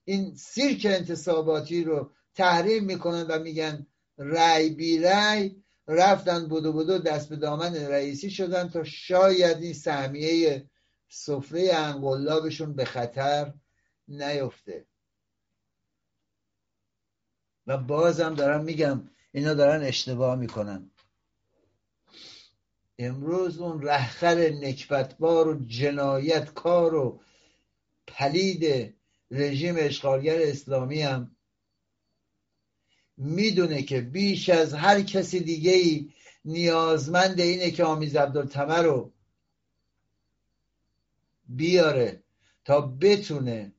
[0.05, 5.57] این سیرک انتصاباتی رو تحریم می‌کنن و میگن رای بی رای
[5.89, 10.71] رفتن بودو بودو دست به دامن رئیسی شدن تا شاید این سهمیه
[11.09, 13.53] سفره انقلابشون به خطر
[14.09, 14.87] نیفته.
[17.67, 20.91] و بازم دارم میگم اینا دارن اشتباه می‌کنن.
[23.03, 27.21] امروز اون رهخر نکبتبار و جنایت کار و
[28.07, 28.95] پلید
[29.31, 31.37] رژیم اشغالگر اسلامی هم
[33.17, 36.11] می‌دونه که بیش از هر کسی دیگه ای
[36.45, 39.13] نیازمند اینه که آمیز عبدالتمه رو
[41.49, 42.23] بیاره
[42.65, 43.73] تا بتونه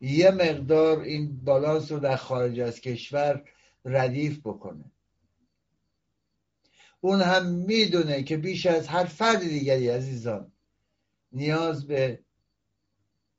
[0.00, 3.44] یه مقدار این بالانس رو در خارج از کشور
[3.84, 4.93] ردیف بکنه.
[7.04, 10.52] اون هم می‌دونه که بیش از هر فرد دیگری عزیزان
[11.32, 12.18] نیاز به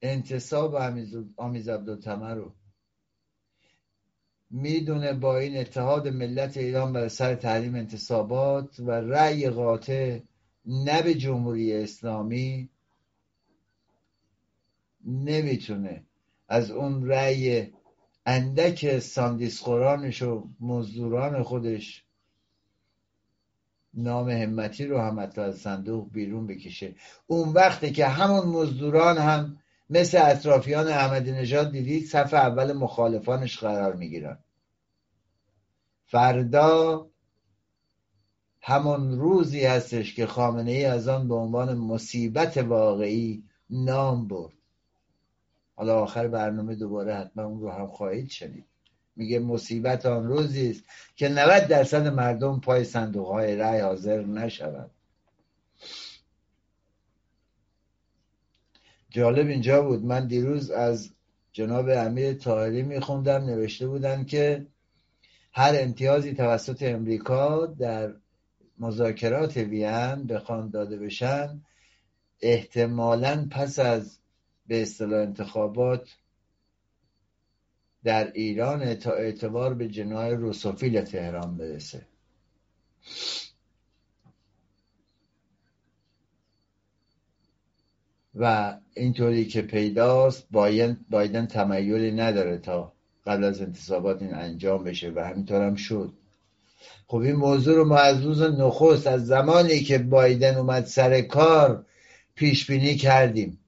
[0.01, 0.75] انتصاب
[1.37, 2.53] آمیز عبدالتمه رو
[4.49, 10.19] می‌دونه با این اتحاد ملت ایران بر سر تحریم انتصابات و رأی قاطع
[10.65, 12.69] نه به جمهوری اسلامی
[15.05, 16.05] نمی‌تونه
[16.47, 17.73] از اون رأی
[18.25, 22.05] اندک ساندیسخورانش و مزدوران خودش
[23.95, 26.95] نام همتی رو هم از صندوق بیرون بکشه.
[27.27, 29.57] اون وقتی که همون مزدوران هم
[29.89, 34.37] مثل اطرافیان احمدی نژاد دیدید صف اول مخالفانش قرار می‌گیرن.
[36.05, 37.07] فردا
[38.61, 44.53] همون روزی هستش که خامنه ای از آن به عنوان مصیبت واقعی نام برد.
[45.75, 48.65] حالا آخر برنامه دوباره حتما اون رو هم خواهید شنید.
[49.15, 50.83] میگه مصیبت آن روزی است
[51.15, 54.91] که 90 درصد مردم پای صندوق های رأی حاضر نشوند.
[59.09, 60.05] جالب اینجا بود.
[60.05, 61.09] من دیروز از
[61.51, 63.45] جناب امیر طاهری میخوندم.
[63.45, 64.67] نوشته بودن که
[65.53, 68.13] هر امتیازی توسط امریکا در
[68.79, 71.61] مذاکرات وین بخوان داده بشن
[72.41, 74.19] احتمالا پس از
[74.67, 76.09] به اصطلاح انتخابات
[78.05, 82.01] در ایران تا اعتبار به جناه روسوفیل تهران برسه.
[88.35, 90.47] و اینطوری که پیداست
[91.09, 92.93] بایدن تمایلی نداره تا
[93.25, 96.13] قبل از انتصابات این انجام بشه و همینطور هم شد.
[97.07, 101.85] خب این موضوع رو ما از روز نخست از زمانی که بایدن اومد سر کار
[102.35, 103.59] پیش بینی کردیم.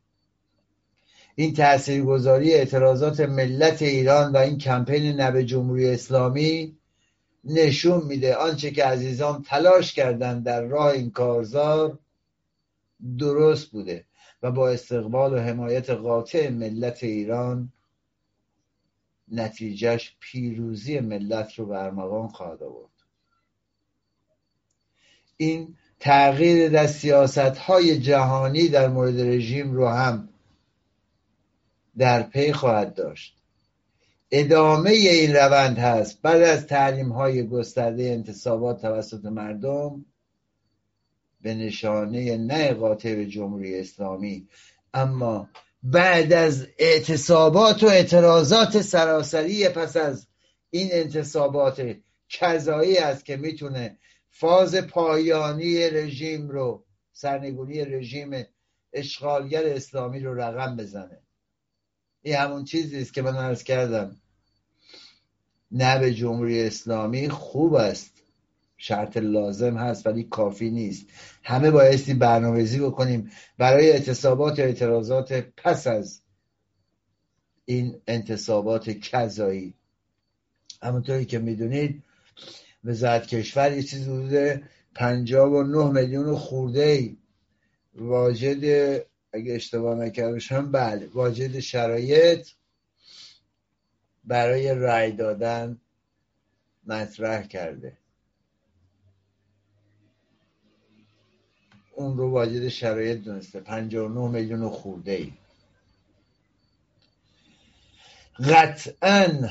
[1.40, 6.78] این تاثیرگذاری اعتراضات ملت ایران و این کمپین نب جمهوری اسلامی
[7.44, 8.36] نشون میده.
[8.36, 12.00] آنچه که عزیزان تلاش کردند در راه این کارزار
[13.18, 14.06] درست بوده
[14.44, 17.74] و با استقبال و حمایت قاطع ملت ایران
[19.32, 22.92] نتیجهش پیروزی ملت رو به ارمغان خواهد آورد.
[25.38, 30.30] این تغییر در سیاست های جهانی در مورد رژیم رو هم
[31.98, 33.38] در پی خواهد داشت.
[34.32, 36.22] ادامه این روند هست.
[36.22, 40.06] بعد از تعلیم های گسترده انتصابات توسط مردم
[41.42, 44.48] به نشانه نه قاطع جمهوری اسلامی.
[44.94, 45.50] اما
[45.84, 50.28] بعد از اعتصابات و اعتراضات سراسری پس از
[50.70, 51.96] این انتصابات
[52.30, 53.98] کذایی است که می‌تونه
[54.30, 58.46] فاز پایانی رژیم رو سرنگونی رژیم
[58.94, 61.22] اشغالگر اسلامی رو رقم بزنه.
[62.28, 64.16] این همون چیزی است که من عرض کردم.
[65.72, 68.24] نه به جمهوری اسلامی خوب است.
[68.78, 71.06] شرط لازم هست ولی کافی نیست.
[71.44, 76.22] همه بایستی برنامه‌ریزی بکنیم برای اعتصابات و اعتراضات پس از
[77.66, 79.74] این انتصابات کذایی.
[80.84, 82.04] همونطوری که می‌دونید
[82.84, 84.64] وزارت کشور یه چیز حدود
[84.96, 87.16] پنجاب و نه میلیون خورده
[87.96, 88.64] واجد
[89.34, 91.08] اگه اشتباه نکردشم بله.
[91.08, 92.50] واجد شرایط
[94.24, 95.82] برای رای دادن
[96.88, 97.98] مطرح کرده.
[101.92, 103.60] اون رو واجد شرایط دونسته.
[103.60, 105.34] 59 میلیون خورده ای.
[108.40, 109.50] قطعا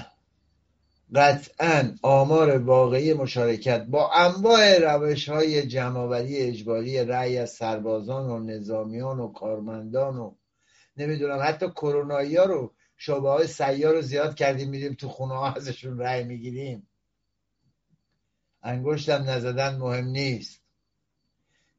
[1.15, 9.21] قطعا آمار واقعی مشارکت با انواع روش های جمعوری اجباری رأی از سربازان و نظامیان
[9.21, 10.35] و کارمندان و
[10.97, 15.53] نمی‌دونم حتی کرونایی ها رو شعبه های سیار رو زیاد کردیم میریم تو خونه ها
[15.53, 16.89] ازشون رأی می‌گیریم.
[18.63, 20.61] انگشتم نزدن مهم نیست.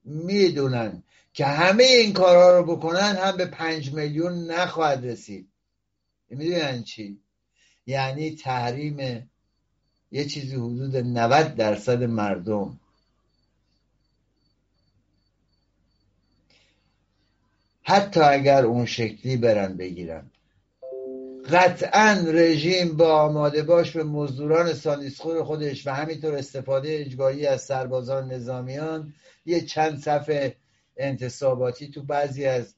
[0.04, 1.04] می‌دونن
[1.34, 5.50] که همه این کارها رو بکنن هم به پنج میلیون نخواهد رسید.
[6.30, 7.22] می‌دونن چی؟
[7.88, 9.30] یعنی تحریم
[10.12, 12.80] یه چیزی حدود 90 درصد مردم.
[17.84, 20.32] حتی اگر اون شکلی برن بگیرن.
[21.52, 28.32] قطعا رژیم با آماده باش به مزدوران سانیسخور خودش و همینطور استفاده اجباری از سربازان
[28.32, 29.14] نظامیان
[29.46, 30.56] یه چند صفحه
[30.98, 32.74] انتصاباتی تو بعضی از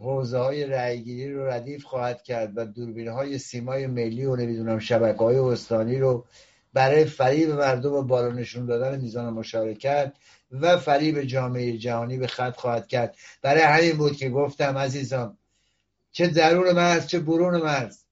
[0.00, 5.18] حوزه های رأیگیری رو ردیف خواهد کرد و دوربین های سیمای ملی و نمی‌دونم شبکه
[5.18, 6.24] های استانی رو
[6.72, 10.12] برای فریب مردم و بالا نشون دادن میزان مشارکت
[10.50, 13.16] و فریب جامعه جهانی به خط خواهد کرد.
[13.42, 15.38] برای همین بود که گفتم عزیزان
[16.12, 18.04] چه درون مرز چه برون مرز.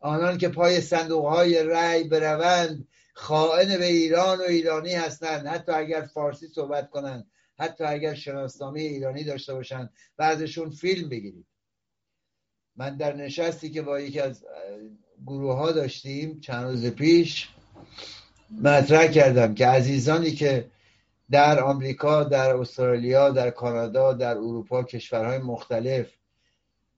[0.00, 5.46] آنان که پای صندوق های رأی بروند خائن به ایران و ایرانی هستند.
[5.46, 7.26] حتی اگر فارسی صحبت کنند
[7.60, 11.46] حتی اگر شناسنامه ایرانی داشته باشند و ازشون فیلم بگیرید.
[12.76, 14.44] من در نشستی که با یکی از
[15.26, 17.48] گروه ها داشتیم چند روز پیش
[18.62, 20.70] مطرح کردم که عزیزانی که
[21.30, 26.06] در آمریکا در استرالیا در کانادا در اروپا کشورهای مختلف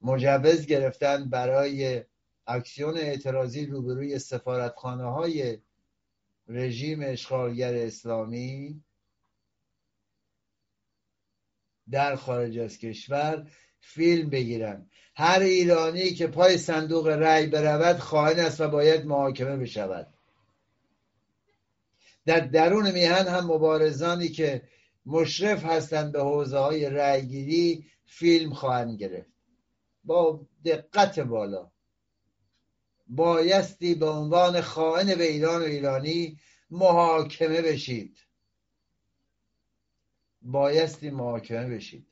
[0.02, 2.02] مجوز گرفتن برای
[2.46, 5.58] اکسیون اعتراضی روبروی سفارتخانه های
[6.48, 8.82] رژیم اشغالگر اسلامی
[11.92, 13.46] در خارج از کشور
[13.80, 14.90] فیلم بگیرن.
[15.14, 20.14] هر ایرانی که پای صندوق رأی برود خائن است و باید محاکمه بشود.
[22.26, 24.62] در درون میهن هم مبارزانی که
[25.06, 29.30] مشرف هستند به حوزه های رأیگیری فیلم خواهند گرفت.
[30.04, 31.70] با دقت بالا.
[33.06, 36.38] بایستی به عنوان خائن به ایران و ایرانی
[36.70, 38.18] محاکمه بشید.
[40.42, 42.06] بایستی محاکمه بشید.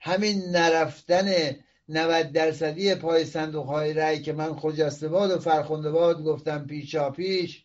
[0.00, 1.56] همین نرفتن
[1.88, 7.10] 90 درصدی پای صندوق های رأی که من خجسته باد و فرخنده باد گفتم پیشا
[7.10, 7.64] پیش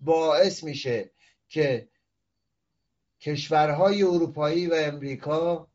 [0.00, 1.10] باعث میشه
[1.48, 1.88] که
[3.20, 5.68] کشورهای اروپایی و امریکا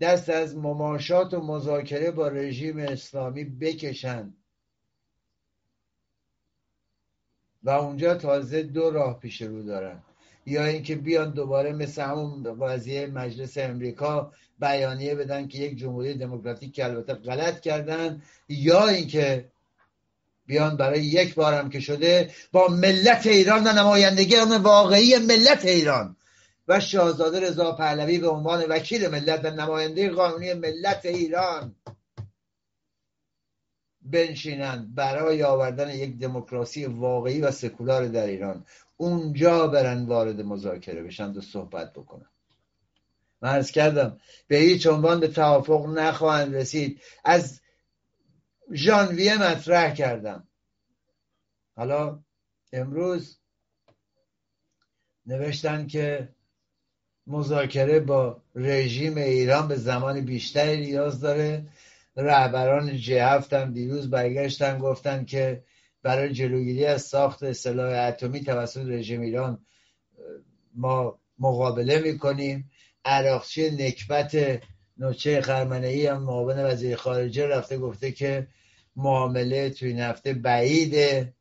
[0.00, 4.36] دست از مماشات و مذاکره با رژیم اسلامی بکشند
[7.62, 10.02] و اونجا تازه دو راه پیش رو دارن.
[10.46, 16.74] یا اینکه بیان دوباره مثل همون قضیه مجلس امریکا بیانیه بدن که یک جمهوری دموکراتیک
[16.74, 19.48] که البته غلط کردن یا اینکه
[20.46, 26.16] بیان برای یک بارم که شده با ملت ایران و نمایندگان واقعی ملت ایران
[26.68, 31.74] و شاهزاده رضا پهلوی به عنوان وکیل ملت و نماینده قانونی ملت ایران
[34.02, 38.64] بنشینند برای آوردن یک دموکراسی واقعی و سکولار در ایران.
[39.00, 42.30] اونجا برن وارد مذاکره بشن و صحبت بکنن.
[43.42, 47.00] من کردم به هیچ عنوان به توافق نخواهند رسید.
[47.24, 47.60] از
[48.74, 50.48] ژانویه مطرح کردم.
[51.76, 52.22] حالا
[52.72, 53.38] امروز
[55.26, 56.28] نوشتن که
[57.26, 61.66] مذاکره با رژیم ایران به زمان بیشتری نیاز داره.
[62.16, 65.64] رهبران جه هم دیروز برگشتن گفتن که
[66.02, 69.66] برای جلوگیری از ساخت سلاح اتمی توسط رژیم ایران
[70.74, 72.70] ما مقابله می‌کنیم.
[73.04, 74.62] عراقچی نکبت
[74.98, 78.48] نوچه خرمنه ای هم معاون وزیر خارجه رفته گفته که
[78.96, 81.34] معامله توی این هفته بعیده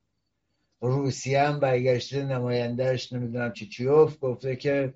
[0.82, 4.93] روسیه هم برگشته نمایندهش نمی‌دونم چی چیوف گفته که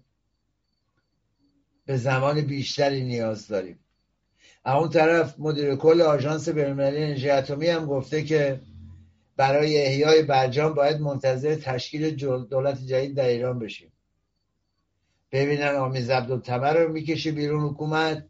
[1.85, 3.79] به زمان بیشتری نیاز داریم.
[4.65, 8.59] اون طرف مدیر کل آژانس بینالمللی انرژی اتمی هم گفته که
[9.41, 12.15] برای احیای برجام باید منتظر تشکیل
[12.45, 13.91] دولت جدید در ایران بشیم.
[15.31, 18.27] ببینن آمیز عبدالتمر رو می‌کشه بیرون حکومت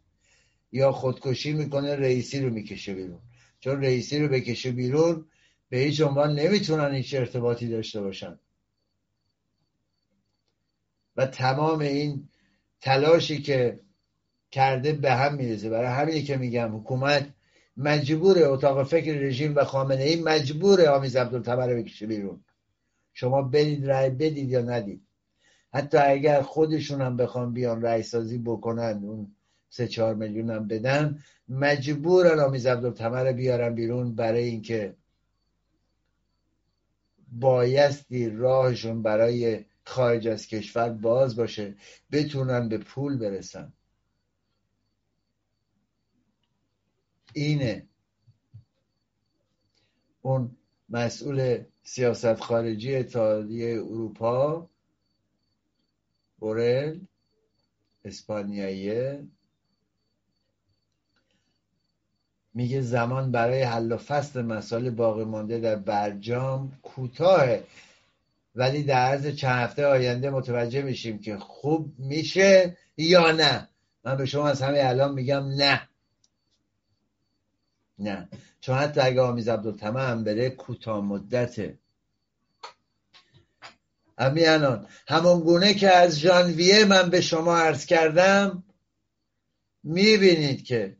[0.72, 3.18] یا خودکشی می‌کنه رئیسی رو می‌کشه بیرون.
[3.60, 5.26] چون رئیسی رو بکشه بیرون
[5.68, 8.38] به هیچ عنوان نمی‌تونن هیچ ارتباطی داشته باشن.
[11.16, 12.28] و تمام این
[12.80, 13.80] تلاشی که
[14.50, 17.34] کرده به هم می‌رسه برای همینی که میگم حکومت
[17.76, 22.44] مجبور اتاق فکر رژیم و خامنه ای مجبور آمیز عبدالتبر رو بکشه بیرون.
[23.12, 25.06] شما برید رأی بدید یا ندید.
[25.74, 29.34] حتی اگر خودشون هم بخوان بیان رأی سازی بکنن اون
[29.68, 31.18] سه چهار میلیون هم بدن
[31.48, 34.94] مجبورن آمیز عبدالتمر بیارن بیرون برای اینکه
[37.32, 41.74] بایستی راهشون برای خارج از کشور باز باشه
[42.12, 43.72] بتونن به پول برسن.
[47.32, 47.86] اینه.
[50.22, 50.56] اون
[50.88, 54.68] مسئول سیاست خارجی اتحادیه اروپا
[56.38, 56.98] بورل
[58.04, 59.24] اسپانیاییه.
[62.54, 67.64] میگه زمان برای حل و فصل مسائل باقی مانده در برجام کوتاهه.
[68.54, 73.68] ولی در عرض چند هفته آینده متوجه میشیم که خوب میشه یا نه.
[74.04, 75.88] من به شما از همه الان میگم نه.
[77.98, 78.28] نه.
[78.60, 81.78] چون حتی اگه آمیز عبدالتمه هم بره کوتاه مدته.
[84.18, 88.64] امیانان همون گونه که از ژانویه من به شما عرض کردم
[89.82, 90.96] می‌بینید که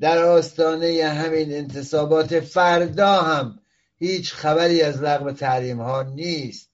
[0.00, 3.60] در آستانه همین انتصابات فردا هم
[3.98, 6.70] هیچ خبری از لغو تحریم ها نیست.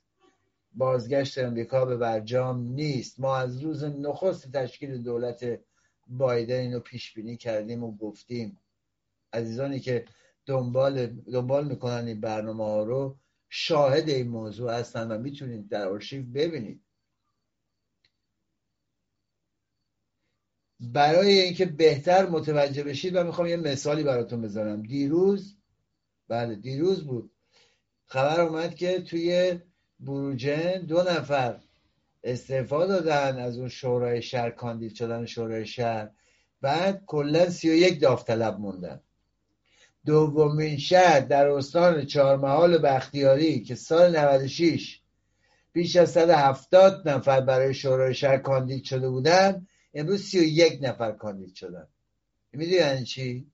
[0.74, 3.20] بازگشت امریکا به برجام نیست.
[3.20, 5.60] ما از روز نخست تشکیل دولت
[6.08, 8.58] بایدن اینو پیش بینی کردیم و گفتیم.
[9.32, 10.04] عزیزانی که
[10.46, 13.18] دنبال دنبال می‌کنن این برنامه ها رو
[13.48, 16.82] شاهد این موضوع هستن و می‌تونید در آرشیو ببینید.
[20.80, 24.82] برای اینکه بهتر متوجه بشید و می‌خوام یه مثالی براتون بزنم.
[24.82, 25.56] دیروز
[26.28, 27.30] بله دیروز بود.
[28.06, 29.58] خبر اومد که توی
[30.00, 31.60] بروجن دو نفر
[32.24, 36.10] استعفا دادن از اون شورای شهر کاندید شدن شورای شهر.
[36.60, 39.00] بعد کلا سی و یک داوطلب موندن.
[40.06, 45.00] دومین شهر در استان چهارمحال بختیاری که سال 96
[45.72, 51.88] بیش از 170 نفر برای شورای شهر کاندید شده بودن امروز 31 نفر کاندید شدن
[52.52, 53.52] می‌دونی یعنی چی؟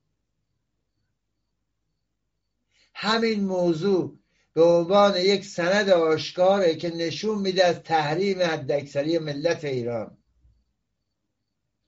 [2.95, 4.19] همین موضوع
[4.53, 10.19] به عنوان یک سند آشکاره که نشون میده از تحریم حداکثری ملت ایران.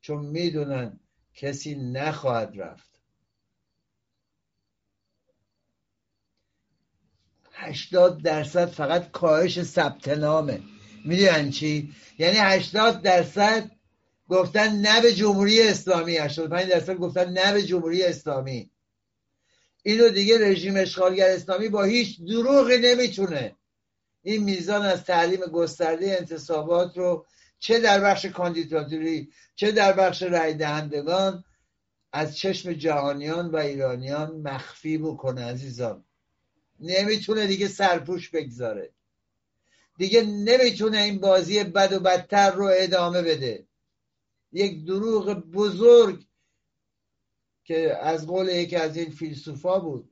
[0.01, 1.01] چون می‌دونن
[1.35, 2.90] کسی نخواهد رفت.
[7.63, 10.61] هشتاد درصد فقط کاهش ثبت نامه.
[11.05, 13.71] می‌دونن چی؟ یعنی هشتاد درصد
[14.29, 18.71] گفتن نه به جمهوری اسلامی 85 درصد گفتن نه به جمهوری اسلامی.
[19.83, 23.57] اینو دیگه رژیم اشغالگر اسلامی با هیچ دروغی نمی‌تونه.
[24.23, 27.27] این میزان از تعلیم گسترده انتصابات رو
[27.59, 31.45] چه در بخش کاندیداتوری چه در بخش رای دهندگان
[32.13, 36.05] از چشم جهانیان و ایرانیان مخفی بکنه عزیزان.
[36.81, 38.91] نمی‌تونه دیگه سرپوش بگذاره.
[39.99, 43.67] دیگه نمی‌تونه این بازی بد و بدتر رو ادامه بده.
[44.53, 46.27] یک دروغ بزرگ
[47.65, 50.11] که از قول یکی از این فیلسوفا بود.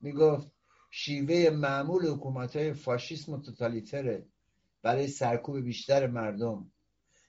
[0.00, 0.50] می‌گفت
[0.90, 4.26] شیوه معمول حکومت های فاشیسم و توتالیتره
[4.82, 6.70] برای سرکوب بیشتر مردم.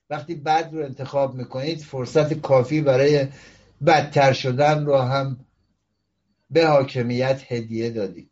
[0.09, 3.27] وقتی بد رو انتخاب می‌کنید فرصت کافی برای
[3.85, 5.44] بدتر شدن رو هم
[6.49, 8.31] به حاکمیت هدیه دادید.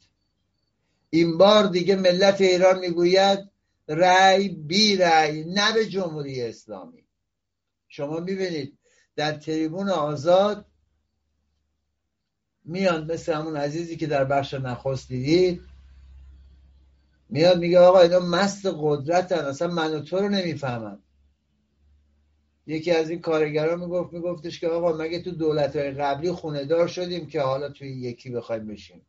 [1.10, 3.40] این بار دیگه ملت ایران می‌گوید
[3.88, 7.06] رأی بی رأی نه به جمهوری اسلامی.
[7.88, 8.78] شما می‌بینید
[9.16, 10.66] در تریبون آزاد
[12.66, 15.62] میان مثل همون عزیزی که در بخش نخست دیدید
[17.30, 21.00] میاد میگه آقا اینا مست قدرتن اصلا من و تو رو نمی‌فهمم.
[22.68, 26.88] یکی از این کارگران می‌گفت میگفتش که آقا مگه تو دولت های قبلی خونه دار
[26.88, 29.06] شدیم که حالا توی یکی بخوایم بشیم؟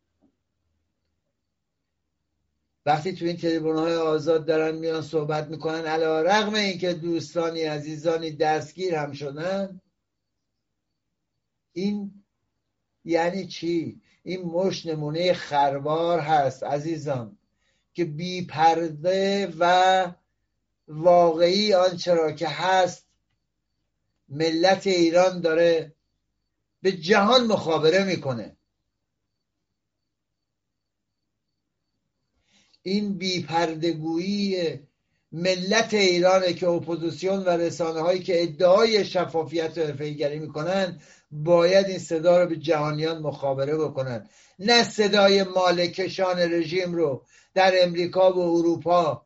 [2.85, 8.31] وقتی تو این تریبون های آزاد دارن میان صحبت می‌کنن علا رغم اینکه دوستانی عزیزانی
[8.31, 9.81] دستگیر هم شدن
[11.73, 12.23] این
[13.05, 17.37] یعنی چی؟ این مش نمونه خروار هست عزیزان
[17.93, 20.11] که بی پرده و
[20.87, 23.04] واقعی آنچه را که هست
[24.35, 25.95] ملت ایران داره
[26.81, 28.57] به جهان مخابره می‌کنه.
[32.81, 34.79] این بیپردگویی
[35.31, 40.99] ملت ایرانه که اپوزیسیون و رسانه هایی که ادعای شفافیت و حرفه‌ایگری می‌کنن
[41.31, 44.29] باید این صدا رو به جهانیان مخابره بکنن.
[44.59, 49.24] نه صدای مالکشان رژیم رو در امریکا و اروپا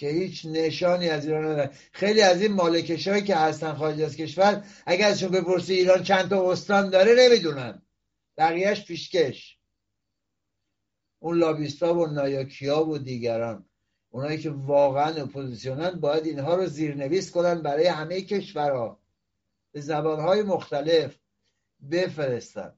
[0.00, 4.16] که هیچ نشانی از ایران ندارن خیلی از این مالکش هایی که هستن خارج از
[4.16, 7.82] کشور اگر ازشون بپرسی ایران چند تا استان داره نمی‌دونن.
[8.36, 9.58] بقیهش پیشکش.
[11.18, 13.64] اون لابیستا و نایاکیا و دیگران
[14.10, 19.00] اونایی که واقعا اپوزیسیونن باید اینها رو زیرنویس کنن برای همه کشورها.
[19.72, 21.16] به زبانهای مختلف
[21.90, 22.74] بفرستن.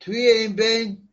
[0.00, 1.07] توی این بین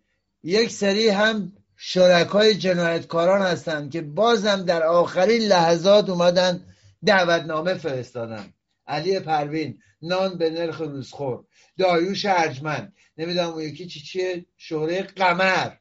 [0.48, 6.66] یک سری هم شرکای جنایتکاران هستند که بازم در آخرین لحظات اومدن
[7.06, 8.54] دعوتنامه فرستادن.
[8.88, 11.46] علی پروین نان به نرخ روزخور
[11.78, 15.72] دایوش ارجمند نمی‌دونم اون یکی چی چیه؟ شوره قمر.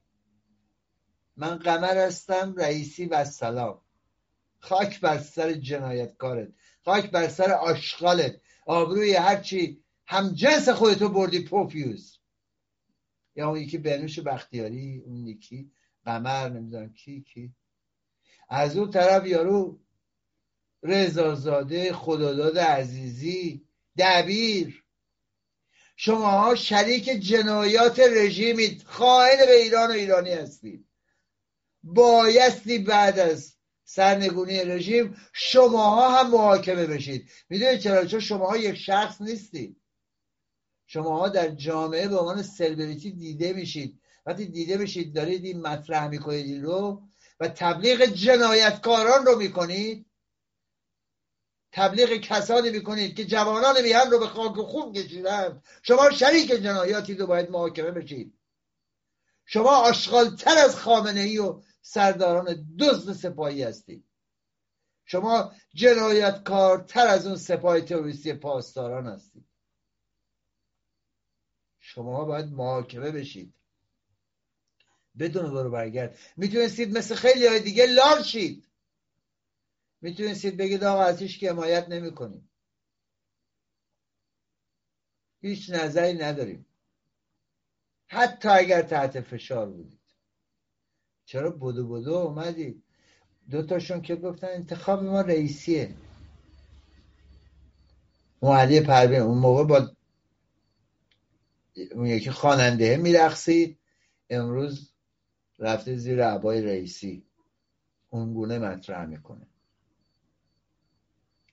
[1.37, 3.81] من قمر هستم رئیسی و سلام.
[4.59, 6.49] خاک بر سر جنایتکارت.
[6.85, 8.35] خاک بر سر آشغالت.
[8.67, 12.19] آبروی هرچی هم جنس خودتو بردی پوفیوز.
[13.37, 15.71] یا اون یکی بنوش بختیاری اون یکی
[16.05, 17.55] قمر نمی‌دونم کی کی.
[18.49, 19.81] از اون طرف یارو
[20.83, 23.67] رضازاده خداداد عزیزی
[23.99, 24.85] دبیر.
[25.97, 28.83] شماها شریک جنایات رژیمید.
[28.83, 30.89] خائن به ایران و ایرانی هستید.
[31.83, 37.31] بایستی بعد از سرنگونی رژیم شماها هم محاکمه بشید.
[37.49, 39.81] می‌دونید چرا؟ چون شماها یک شخص نیستید.
[40.95, 44.01] شماها در جامعه به عنوان سلبریتی دیده میشید.
[44.27, 47.03] وقتی دیده میشید دارید این مطرح می‌کنید رو
[47.41, 50.07] و تبلیغ جنایتکاران رو می‌کنید
[51.73, 55.63] تبلیغ کسانی می‌کنید که جوانان میهن رو به خاک خون کشیدن.
[55.83, 58.39] شما شریک جنایاتی رو باید محاکمه بشید.
[59.47, 64.05] شما آشغالتر از خامنه ای و سرداران دزد سپاهی هستید.
[65.05, 69.54] شما جنایتکارتر از اون سپاه تروریستی پاسداران هستید.
[71.95, 73.55] شما باید محاکمه بشید.
[75.19, 76.19] بدون برو برگرد.
[76.37, 78.69] می‌تونستید مثل خیلی های دیگه لال شید.
[80.01, 82.51] می‌تونستید بگید آقا ازش که حمایت نمی کنیم
[85.41, 86.67] هیچ نظری نداریم.
[88.07, 90.01] حتی اگر تحت فشار بودید.
[91.25, 92.83] چرا بدو بدو اومدید؟
[93.51, 95.95] دوتاشون که گفتن انتخاب ما رئیسیه.
[98.41, 99.91] اون پروین اون موقع با
[102.05, 103.79] یکی خواننده میرقصید.
[104.31, 104.91] امروز
[105.59, 107.23] رفته زیر عبای رئیسی.
[108.11, 109.47] اون گونه مطرح می‌کنه.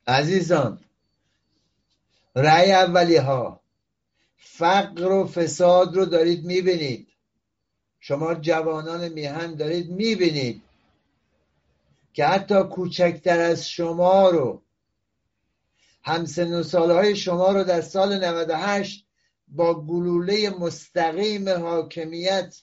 [0.08, 0.80] عزیزان
[2.36, 3.62] رأی اولی ها
[4.38, 7.08] فقر و فساد رو دارید می‌بینید.
[8.00, 10.62] شما جوانان میهن دارید می‌بینید
[12.14, 14.62] که حتی کوچکتر از شما رو
[16.04, 19.06] همسن و سالهای شما رو در سال 98
[19.52, 22.56] با گلوله مستقیم حاکمیت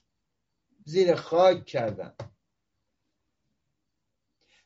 [0.85, 2.15] زیر خاک کردن.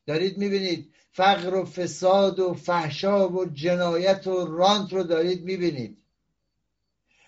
[0.06, 6.02] دارید می‌بینید فقر و فساد و فحشا و جنایت و رانت رو دارید می‌بینید.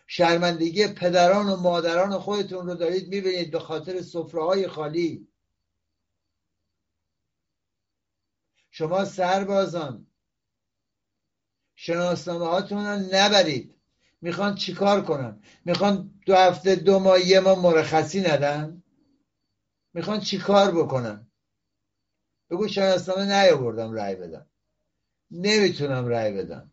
[0.07, 5.29] شرمندگی پدران و مادران خودتون رو دارید می‌بینید به خاطر سفره خالی.
[8.71, 10.07] شما سربازان
[11.75, 13.74] شناسنامه هاتون رو نبرید.
[14.25, 18.83] می‌خوان چیکار کنن؟ می‌خوان دو هفته دو ماه یه ماه مرخصی ندن؟
[19.95, 21.27] می‌خوان چیکار بکنن؟
[22.51, 24.47] بگو شناسنامه نیاوردم رأی بدم.
[25.31, 26.71] نمی‌تونم رأی بدم.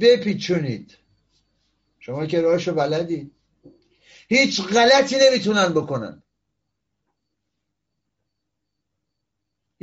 [0.00, 0.96] بپیچونید.
[1.98, 3.34] شما که راهشو بلدید.
[4.28, 6.22] هیچ غلطی نمی‌تونن بکنن.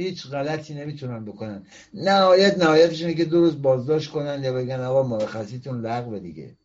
[0.03, 1.65] هیچ غلطی نمی‌تونن بکنن.
[1.93, 6.57] نهایت نهایتش اینه که دو روز بازداشت کنن یا بگن آقا مرخصیتون لغو دیگه.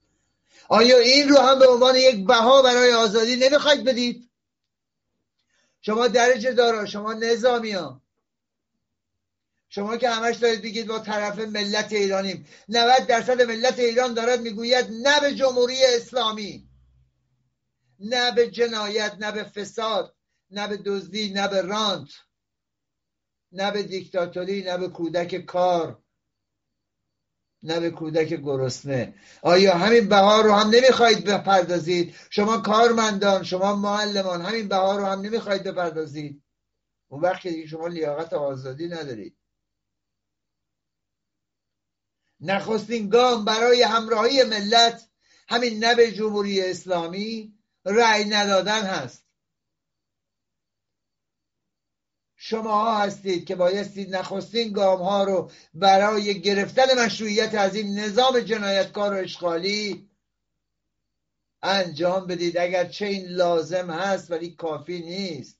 [0.68, 4.30] آیا این رو هم به عنوان یک بها برای آزادی نمی‌خواید بدید؟
[5.80, 8.02] شما درجه دارا شما نظامی ها
[9.68, 12.46] شما که همش دارید بگید با طرف ملت ایرانیم.
[12.68, 16.68] 90 درصد ملت ایران دارد می‌گوید نه به جمهوری اسلامی.
[18.00, 20.14] نه به جنایت نه به فساد
[20.50, 22.08] نه به دزدی نه به رانت.
[23.52, 26.02] نه به دیکتاتوری نه به کودک کار
[27.62, 29.14] نه به کودک گرسنه.
[29.42, 35.20] آیا همین بهار رو هم نمی‌خواهید بپردازید؟ شما کارمندان شما معلمان همین بهار رو هم
[35.20, 36.42] نمی‌خواهید بپردازید؟
[37.08, 39.36] اون وقت که شما لیاقت آزادی ندارید.
[42.40, 45.08] نخستین گام برای همراهی ملت
[45.48, 49.25] همین نه به جمهوری اسلامی رأی ندادن هست.
[52.48, 59.14] شما هستید که بایستی نخستین گام ها رو برای گرفتن مشروعیت از این نظام جنایتکار
[59.14, 60.10] و اشغالی
[61.62, 62.58] انجام بدید.
[62.58, 65.58] اگر چه این لازم هست ولی کافی نیست.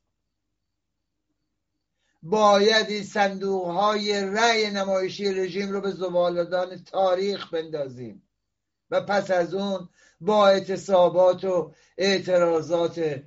[2.23, 8.29] باید این صندوق های رأی نمایشی رژیم رو به زبالدان تاریخ بندازیم
[8.91, 9.89] و پس از اون
[10.21, 13.23] با اعتصابات و اعتراضات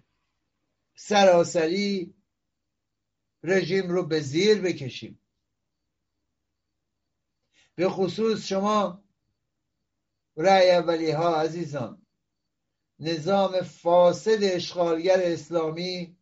[0.96, 2.19] سراسری
[3.44, 5.22] رژیم رو به زیر بکشیم.
[7.76, 9.04] به خصوص شما
[10.38, 12.06] رأی اولی ها عزیزان
[13.00, 16.18] نظام فاسد اشغالگر اسلامی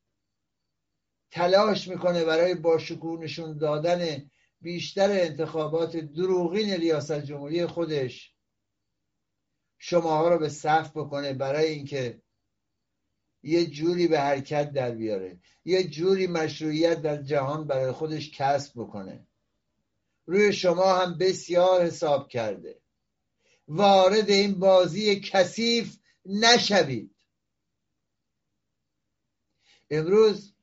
[1.31, 8.35] تلاش می‌کنه برای باشکوه نشون دادن بیشتر انتخابات دروغین ریاست جمهوری خودش
[9.77, 12.21] شماها رو به صف بکنه برای اینکه
[13.43, 15.37] یه جوری به حرکت در بیاره.
[15.65, 19.27] یه جوری مشروعیت در جهان برای خودش کسب بکنه.
[20.25, 22.79] روی شما هم بسیار حساب کرده.
[23.67, 27.15] وارد این بازی کثیف نشوید.
[29.89, 30.53] امروز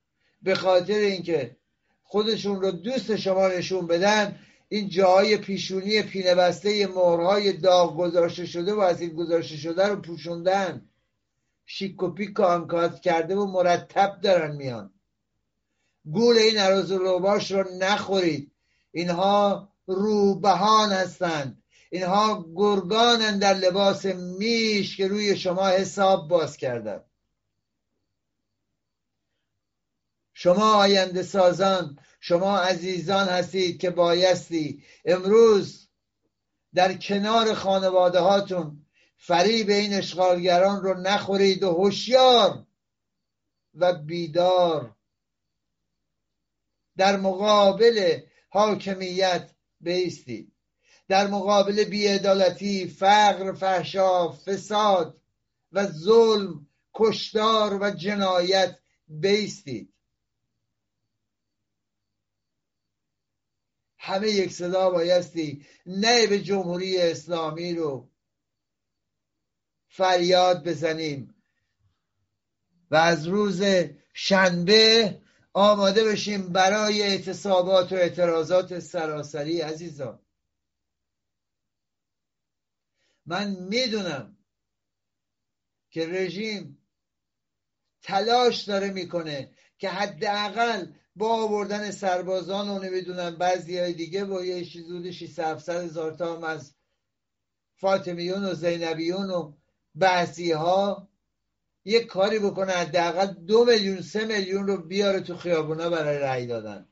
[0.42, 1.56] به خاطر اینکه
[2.02, 8.74] خودشون رو دوست شما نشون بدن این جاهای پیشونی پینه بسته مهرهای داغ گذاشته شده
[8.74, 10.88] و از این گذاشته شده رو پوشوندن.
[11.66, 12.36] شیک و پیک
[13.02, 14.94] کرده و مرتب دارن میان.
[16.04, 18.52] گول این عروض روباش رو نخورید.
[18.90, 21.62] اینها روبهان هستند.
[21.90, 27.04] اینها گرگانن در لباس میش که روی شما حساب باز کردن.
[30.34, 35.88] شما آینده سازان شما عزیزان هستید که بایستی امروز
[36.74, 38.83] در کنار خانواده هاتون
[39.16, 42.66] فریب این اشغالگران رو نخورید و هوشیار
[43.74, 44.96] و بیدار.
[46.96, 49.50] در مقابل حاکمیت
[49.80, 50.52] بیستید.
[51.08, 55.20] در مقابل بیعدالتی فقر فحشا فساد
[55.72, 59.94] و ظلم کشتار و جنایت بیستید.
[63.98, 68.10] همه یک صدا بایستی نه به جمهوری اسلامی رو
[69.96, 71.34] فریاد بزنیم.
[72.90, 73.62] و از روز
[74.12, 75.20] شنبه
[75.52, 80.18] آماده بشیم برای اعتصابات و اعتراضات سراسری عزیزان.
[83.26, 84.36] من می‌دونم
[85.90, 86.78] که رژیم
[88.02, 90.86] تلاش داره می‌کنه که حداقل
[91.16, 96.44] با آوردن سربازان و نمی‌دونم بعضی های دیگه با یه حدود 600 هزار تا هم
[96.44, 96.74] از
[97.76, 99.52] فاطمیون و زینبیون و
[99.94, 101.08] بعضی ها
[101.84, 106.88] یه کاری بکنه حداقل دو میلیون سه میلیون رو بیاره تو خیابونا برای رأی دادن.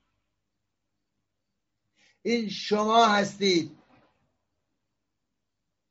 [2.23, 3.79] این شما هستید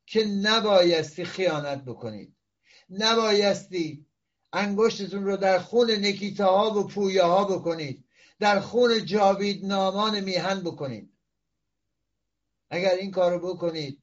[0.06, 2.36] که نبایستی خیانت بکنید.
[2.90, 4.06] نبایستی
[4.52, 8.04] انگشتتون رو در خون نکیتاها و پویاها بکنید.
[8.38, 11.12] در خون جاوید نامان میهن بکنید.
[12.70, 14.01] اگر این کارو بکنید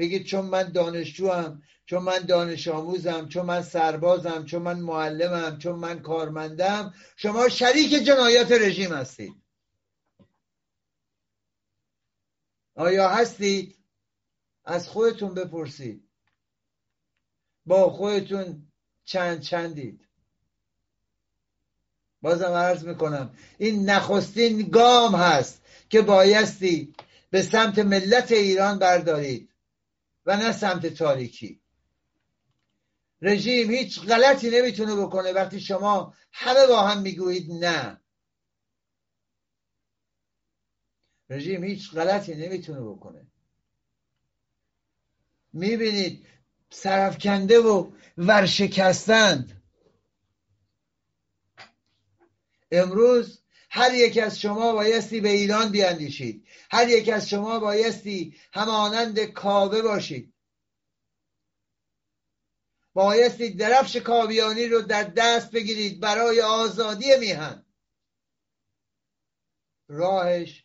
[0.00, 5.78] بگید چون من دانشجوم چون من دانش آموزم چون من سربازم چون من معلمم چون
[5.78, 9.32] من کارمندم شما شریک جنایات رژیم هستید.
[12.74, 13.76] آیا هستید؟
[14.64, 16.08] از خودتون بپرسید.
[17.66, 18.72] با خودتون
[19.04, 20.08] چند چندید؟
[22.22, 26.94] بازم عرض می‌کنم این نخستین گام هست که بایستی
[27.30, 29.49] به سمت ملت ایران بردارید.
[30.26, 31.60] و نه سمت تاریکی.
[33.22, 38.00] رژیم هیچ غلطی نمی‌تونه بکنه وقتی شما همه با هم می‌گویید نه.
[41.30, 43.26] رژیم هیچ غلطی نمی‌تونه بکنه.
[45.52, 46.26] می‌بینید
[46.70, 49.62] سرفکنده و ورشکستند.
[52.70, 53.39] امروز
[53.70, 59.82] هر یک از شما بایستی به ایران بیاندیشید هر یک از شما بایستی همانند کابه
[59.82, 60.32] باشید.
[62.94, 67.64] بایستی درفش کاویانی رو در دست بگیرید برای آزادی میهن.
[69.88, 70.64] راهش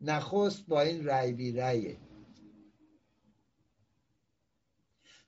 [0.00, 1.98] نخست با این رأی بی رأیه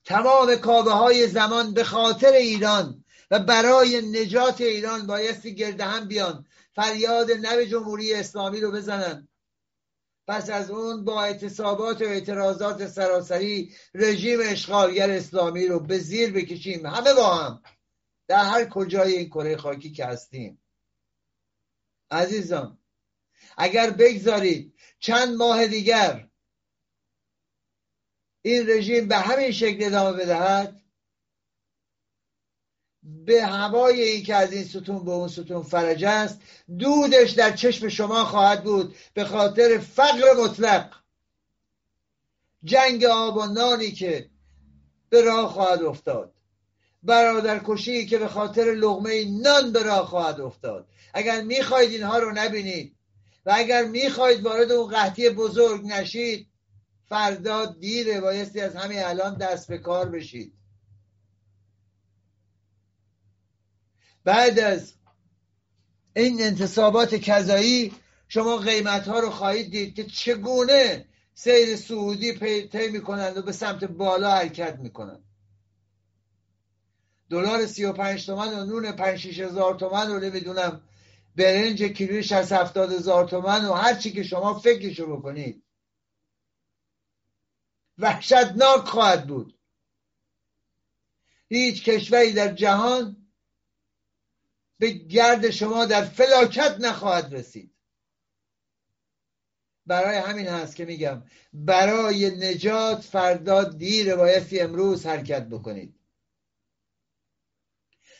[0.05, 6.45] تمام کابه های زمان به خاطر ایران و برای نجات ایران بایستی گرده هم بیان.
[6.77, 9.27] فریاد نو جمهوری اسلامی رو بزنن.
[10.27, 16.85] پس از اون با اعتصابات و اعتراضات سراسری رژیم اشغالگر اسلامی رو به زیر بکشیم.
[16.85, 17.63] همه با هم.
[18.27, 20.61] در هر کجای این کره خاکی که هستیم.
[22.11, 22.79] عزیزان
[23.57, 26.29] اگر بگذارید چند ماه دیگر
[28.41, 30.81] این رژیم به همین شکل ادامه بدهد
[33.25, 36.41] به هوای این که از این ستون به اون ستون فرج است.
[36.79, 40.93] دودش در چشم شما خواهد بود به خاطر فقر مطلق.
[42.63, 44.29] جنگ آب و نانی که
[45.09, 46.33] به راه خواهد افتاد.
[47.03, 50.87] برادر کشی که به خاطر لغمه نان به راه خواهد افتاد.
[51.13, 52.95] اگر می‌خواید اینها رو نبینید
[53.45, 56.47] و اگر می‌خواید وارد اون قحطی بزرگ نشید
[57.09, 60.56] فردا دیره بایستی از همین الان دست به کار بشید.
[64.27, 64.93] بعد از
[66.15, 67.93] این انتصابات کذایی
[68.27, 72.33] شما قیمت ها رو خواهید دید که چگونه سیر سعودی
[72.67, 75.23] طی می‌کنند و به سمت بالا حرکت می‌کنند.
[77.29, 80.81] دلار سی و پنج تومن و نون پنج شیش هزار تومن رو نمی‌دونم
[81.35, 85.63] برنج کیلوی شست هفتاد هزار تومن و هر چی که شما فکرشو بکنید.
[87.97, 89.59] وحشتناک خواهد بود.
[91.49, 93.26] هیچ کشوری در جهان
[94.79, 97.73] به گرد شما در فلاکت نخواهد رسید.
[99.85, 101.23] برای همین هست که میگم
[101.53, 105.95] برای نجات فردا دیر بایستی امروز حرکت بکنید.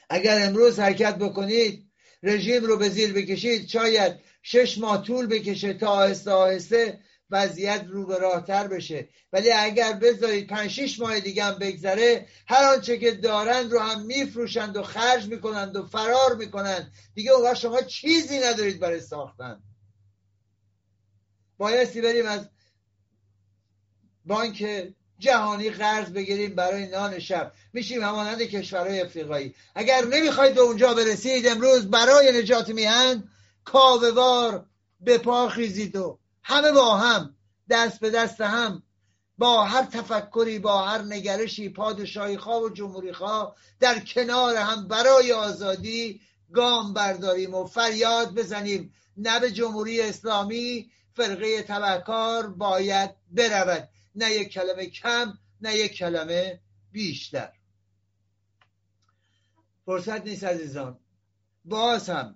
[0.10, 1.92] اگر امروز حرکت بکنید
[2.24, 7.00] رژیم رو به زیر بکشید شاید شش ماه طول بکشه تا آهسته آهسته
[7.32, 9.10] وضعیت رو به راهتر بشه.
[9.34, 14.06] ولی اگر بذارید پنج شیش ماه دیگه هم بگذره هر آنچه که دارند رو هم
[14.06, 16.92] میفروشند و خرج می‌کنند و فرار می‌کنند.
[17.16, 19.64] دیگه اون شما چیزی ندارید برای ساختن.
[21.58, 22.50] بایستی بریم از
[24.26, 24.88] بانک
[25.20, 27.52] جهانی قرض بگیریم برای نان شب.
[27.74, 29.56] میشیم همانند کشورهای افریقایی.
[29.76, 33.30] اگر نمی‌خواید به اونجا برسید امروز برای نجات میهن
[33.64, 34.66] کاوهوار
[35.00, 36.20] به پا خیزید و
[36.50, 37.36] همه با هم
[37.70, 38.84] دست به دست هم
[39.38, 45.34] با هر تفکری با هر نگرشی پادشاهی خواه و جمهوری خواه در کنار هم برای
[45.34, 46.22] آزادی
[46.54, 48.94] گام برداریم و فریاد بزنیم.
[49.18, 53.90] نه به جمهوری اسلامی فرقه تبهکار باید برود.
[54.16, 56.60] نه یک کلمه کم نه یک کلمه
[56.92, 57.52] بیشتر.
[59.86, 61.00] فرصت نیست عزیزان.
[61.66, 62.36] باز هم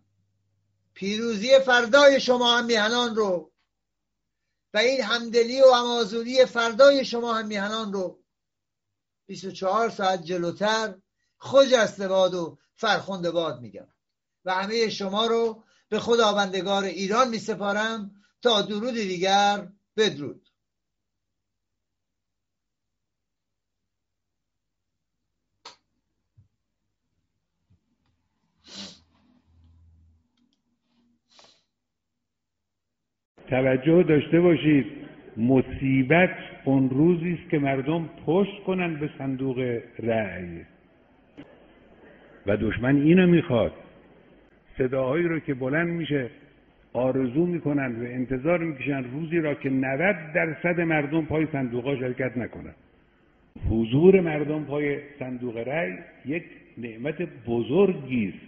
[0.94, 3.51] پیروزی فردای شما هم میهنان رو
[4.74, 8.24] و این همدلی و امازوری فردای شما هم میهنان رو
[9.26, 10.96] 24 ساعت جلوتر
[11.38, 13.88] خجسته باد و فرخنده باد میگم.
[14.46, 18.12] و همه شما رو به خداوندگار ایران می سپارم
[18.42, 20.51] تا درود دیگر بدرود.
[33.52, 34.86] توجه داشته باشید
[35.38, 40.62] مصیبت اون روزی است که مردم پشت کنند به صندوق رأی.
[42.48, 43.72] و دشمن اینو می‌خواد
[44.78, 46.30] صداهایی رو که بلند میشه
[46.94, 52.76] آرزو می‌کنند و انتظار می‌کشند روزی را که 90 درصد مردم پای صندوق شرکت نکنند.
[53.70, 55.94] حضور مردم پای صندوق رأی
[56.26, 56.44] یک
[56.78, 58.48] نعمت بزرگی است.